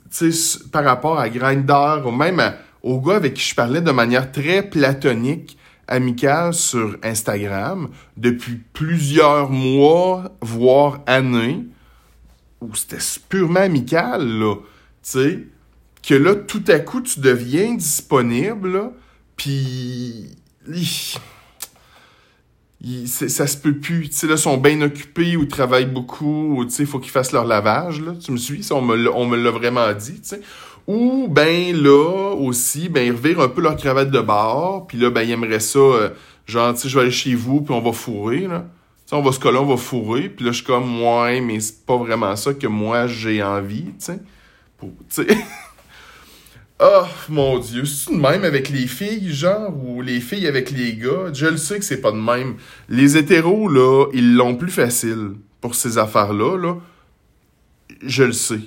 par 0.72 0.86
rapport 0.86 1.20
à 1.20 1.28
Grindr 1.28 2.04
ou 2.06 2.12
même 2.12 2.40
à, 2.40 2.56
aux 2.82 3.02
gars 3.02 3.18
avec 3.18 3.34
qui 3.34 3.44
je 3.44 3.54
parlais 3.54 3.82
de 3.82 3.92
manière 3.92 4.32
très 4.32 4.64
platonique, 4.64 5.57
amicale 5.88 6.54
sur 6.54 6.98
Instagram 7.04 7.90
depuis 8.16 8.60
plusieurs 8.74 9.50
mois, 9.50 10.32
voire 10.42 11.02
années, 11.06 11.66
où 12.62 12.74
c'était 12.76 12.98
purement 13.30 13.62
amical, 13.62 14.28
là, 14.28 14.56
tu 14.56 14.64
sais, 15.02 15.48
que 16.08 16.14
là, 16.16 16.36
tout 16.36 16.64
à 16.68 16.80
coup, 16.80 17.02
tu 17.02 17.20
deviens 17.20 17.76
disponible, 17.76 18.92
puis... 19.36 20.36
ça 23.06 23.48
se 23.48 23.58
peut 23.58 23.78
plus. 23.78 24.10
Tu 24.10 24.16
sais, 24.16 24.28
là, 24.28 24.34
ils 24.36 24.40
sont 24.40 24.58
bien 24.58 24.82
occupés 24.82 25.36
ou 25.36 25.46
travaillent 25.46 25.86
beaucoup, 25.92 26.58
ou 26.58 26.66
tu 26.66 26.72
sais, 26.72 26.84
il 26.84 26.88
faut 26.88 27.00
qu'ils 27.00 27.12
fassent 27.12 27.32
leur 27.32 27.46
lavage, 27.46 28.02
là. 28.02 28.14
Tu 28.24 28.32
me 28.32 28.38
suis? 28.38 28.66
On 28.72 28.82
me, 28.82 29.12
on 29.14 29.26
me 29.26 29.38
l'a 29.38 29.52
vraiment 29.52 29.92
dit, 29.94 30.22
tu 30.22 30.30
sais. 30.30 30.42
Ou, 30.88 31.28
ben, 31.30 31.76
là, 31.76 32.34
aussi, 32.36 32.88
ben, 32.88 33.06
ils 33.06 33.12
revirent 33.12 33.42
un 33.42 33.50
peu 33.50 33.62
leur 33.62 33.76
cravate 33.76 34.10
de 34.10 34.22
bord, 34.22 34.88
puis 34.88 34.98
là, 34.98 35.10
ben, 35.10 35.22
ils 35.22 35.32
aimeraient 35.32 35.60
ça, 35.60 35.80
euh, 35.80 36.10
genre, 36.46 36.74
tu 36.74 36.82
sais, 36.82 36.90
je 36.90 36.96
vais 36.96 37.02
aller 37.02 37.12
chez 37.12 37.36
vous, 37.36 37.62
puis 37.62 37.74
on 37.74 37.82
va 37.82 37.92
fourrer, 37.92 38.48
là. 38.48 38.66
Tu 39.06 39.10
sais, 39.10 39.16
on 39.16 39.22
va 39.22 39.34
se 39.34 39.40
coller, 39.40 39.58
on 39.58 39.66
va 39.66 39.76
fourrer, 39.76 40.30
puis 40.30 40.46
là, 40.46 40.52
je 40.52 40.58
suis 40.58 40.66
comme, 40.66 41.02
ouais, 41.04 41.42
mais 41.42 41.60
c'est 41.60 41.86
pas 41.86 41.98
vraiment 41.98 42.36
ça 42.38 42.54
que 42.54 42.68
moi, 42.68 43.08
j'ai 43.08 43.44
envie, 43.44 43.84
tu 43.84 43.94
sais. 44.00 44.20
Tu 44.80 44.88
sais... 45.10 45.28
Oh 46.80 47.06
mon 47.30 47.58
dieu, 47.60 47.86
c'est 47.86 48.12
de 48.12 48.18
même 48.18 48.44
avec 48.44 48.70
les 48.70 48.88
filles, 48.88 49.34
genre, 49.34 49.74
ou 49.84 50.02
les 50.02 50.22
filles 50.22 50.48
avec 50.48 50.72
les 50.72 50.96
gars? 50.96 51.34
Je 51.34 51.48
le 51.48 51.58
sais 51.58 51.80
que 51.80 51.86
c'est 51.86 52.02
pas 52.02 52.12
de 52.12 52.18
même. 52.18 52.56
Les 52.88 53.18
hétéros, 53.18 53.68
là, 53.68 54.06
ils 54.14 54.36
l'ont 54.36 54.56
plus 54.56 54.72
facile 54.72 55.32
pour 55.60 55.76
ces 55.76 55.98
affaires-là, 55.98 56.58
là. 56.58 56.76
Je 58.04 58.24
le 58.24 58.34
sais. 58.34 58.60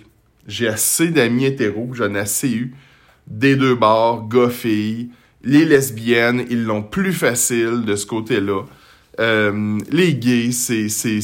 J'ai 0.47 0.68
assez 0.68 1.09
d'amis 1.09 1.45
hétéros, 1.45 1.91
j'en 1.95 2.14
ai 2.14 2.18
assez 2.18 2.51
eu. 2.51 2.74
Des 3.26 3.57
deux 3.57 3.74
bords, 3.74 4.28
gars-filles. 4.28 5.11
Les 5.43 5.64
lesbiennes, 5.64 6.45
ils 6.51 6.64
l'ont 6.64 6.82
plus 6.82 7.12
facile 7.12 7.84
de 7.84 7.97
ce 7.97 8.07
côté-là. 8.07 8.64
Euh, 9.18 9.78
les 9.91 10.14
gays, 10.14 10.53
c'est, 10.53 10.88
c'est, 10.88 11.20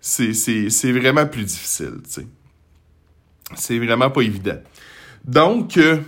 c'est, 0.00 0.92
vraiment 0.92 1.26
plus 1.26 1.44
difficile, 1.44 2.00
tu 2.04 2.10
sais. 2.10 2.26
C'est 3.56 3.78
vraiment 3.78 4.10
pas 4.10 4.22
évident. 4.22 4.58
Donc, 5.24 5.76
euh, 5.76 5.98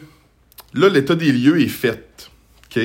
là, 0.75 0.89
l'état 0.89 1.15
des 1.15 1.33
lieux 1.33 1.61
est 1.61 1.69
fait. 1.69 2.31
OK? 2.67 2.83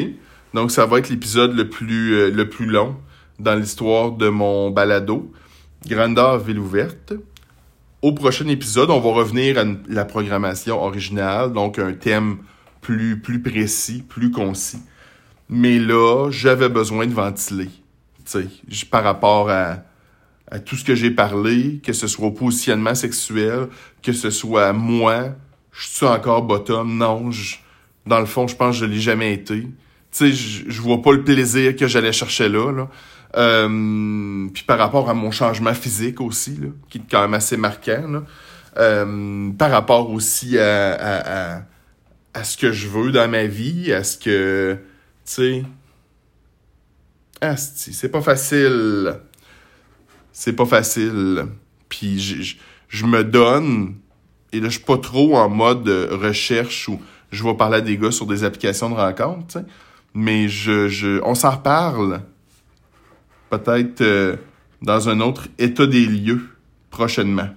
Donc, 0.53 0.71
ça 0.71 0.85
va 0.85 0.99
être 0.99 1.09
l'épisode 1.09 1.55
le 1.55 1.69
plus, 1.69 2.15
euh, 2.15 2.31
le 2.31 2.49
plus 2.49 2.65
long 2.65 2.97
dans 3.39 3.55
l'histoire 3.55 4.11
de 4.11 4.29
mon 4.29 4.69
balado. 4.69 5.31
Grandeur 5.87 6.39
Ville 6.39 6.59
ouverte. 6.59 7.13
Au 8.01 8.13
prochain 8.13 8.47
épisode, 8.47 8.89
on 8.89 8.99
va 8.99 9.11
revenir 9.11 9.59
à 9.59 9.63
la 9.87 10.05
programmation 10.05 10.81
originale, 10.81 11.53
donc 11.53 11.77
un 11.77 11.93
thème 11.93 12.37
plus, 12.81 13.21
plus 13.21 13.39
précis, 13.43 14.03
plus 14.07 14.31
concis. 14.31 14.81
Mais 15.49 15.77
là, 15.77 16.31
j'avais 16.31 16.69
besoin 16.69 17.05
de 17.05 17.13
ventiler, 17.13 17.69
tu 18.25 18.41
sais, 18.41 18.85
par 18.89 19.03
rapport 19.03 19.51
à, 19.51 19.83
tout 20.65 20.75
ce 20.75 20.83
que 20.83 20.95
j'ai 20.95 21.11
parlé, 21.11 21.79
que 21.85 21.93
ce 21.93 22.07
soit 22.07 22.25
au 22.25 22.31
positionnement 22.31 22.95
sexuel, 22.95 23.67
que 24.01 24.13
ce 24.13 24.31
soit 24.31 24.73
moi, 24.73 25.35
je 25.71 25.87
suis 25.87 26.05
encore 26.07 26.41
bottom, 26.41 26.97
non, 26.97 27.29
dans 28.07 28.19
le 28.19 28.25
fond, 28.25 28.47
je 28.47 28.55
pense 28.55 28.79
que 28.79 28.81
je 28.81 28.91
l'ai 28.91 28.99
jamais 28.99 29.31
été. 29.31 29.61
Tu 29.61 29.69
sais, 30.09 30.31
je, 30.31 30.71
je 30.71 30.81
vois 30.81 31.03
pas 31.03 31.11
le 31.11 31.23
plaisir 31.23 31.75
que 31.75 31.87
j'allais 31.87 32.11
chercher 32.11 32.49
là, 32.49 32.71
là. 32.71 32.89
Euh, 33.35 34.47
puis 34.53 34.63
par 34.63 34.77
rapport 34.77 35.09
à 35.09 35.13
mon 35.13 35.31
changement 35.31 35.73
physique 35.73 36.19
aussi, 36.21 36.57
là, 36.57 36.67
qui 36.89 36.97
est 36.97 37.03
quand 37.09 37.21
même 37.21 37.33
assez 37.33 37.57
marquant, 37.57 38.07
là. 38.07 38.23
Euh, 38.77 39.51
par 39.51 39.69
rapport 39.69 40.09
aussi 40.11 40.57
à, 40.57 40.93
à, 40.93 41.61
à, 42.33 42.43
ce 42.45 42.55
que 42.55 42.71
je 42.71 42.87
veux 42.87 43.11
dans 43.11 43.29
ma 43.29 43.43
vie, 43.43 43.91
à 43.91 44.05
ce 44.05 44.17
que, 44.17 44.77
tu 45.25 45.31
sais, 45.33 45.63
c'est 47.75 48.09
pas 48.09 48.21
facile. 48.21 49.17
C'est 50.31 50.53
pas 50.53 50.65
facile. 50.65 51.47
Puis 51.89 52.57
je, 52.87 53.05
me 53.05 53.25
donne, 53.25 53.95
et 54.53 54.61
là 54.61 54.69
je 54.69 54.77
suis 54.77 54.85
pas 54.85 54.97
trop 54.97 55.35
en 55.35 55.49
mode 55.49 55.89
recherche 55.89 56.87
ou 56.87 57.01
je 57.31 57.43
vais 57.43 57.53
parler 57.55 57.77
à 57.77 57.81
des 57.81 57.97
gars 57.97 58.11
sur 58.11 58.25
des 58.25 58.45
applications 58.45 58.89
de 58.89 58.95
rencontre, 58.95 59.51
sais 59.51 59.65
mais 60.13 60.47
je, 60.47 60.87
je, 60.87 61.21
on 61.23 61.35
s'en 61.35 61.51
reparle 61.51 62.21
peut-être 63.51 64.01
euh, 64.01 64.37
dans 64.81 65.09
un 65.09 65.19
autre 65.19 65.47
état 65.59 65.85
des 65.85 66.05
lieux 66.05 66.41
prochainement. 66.89 67.49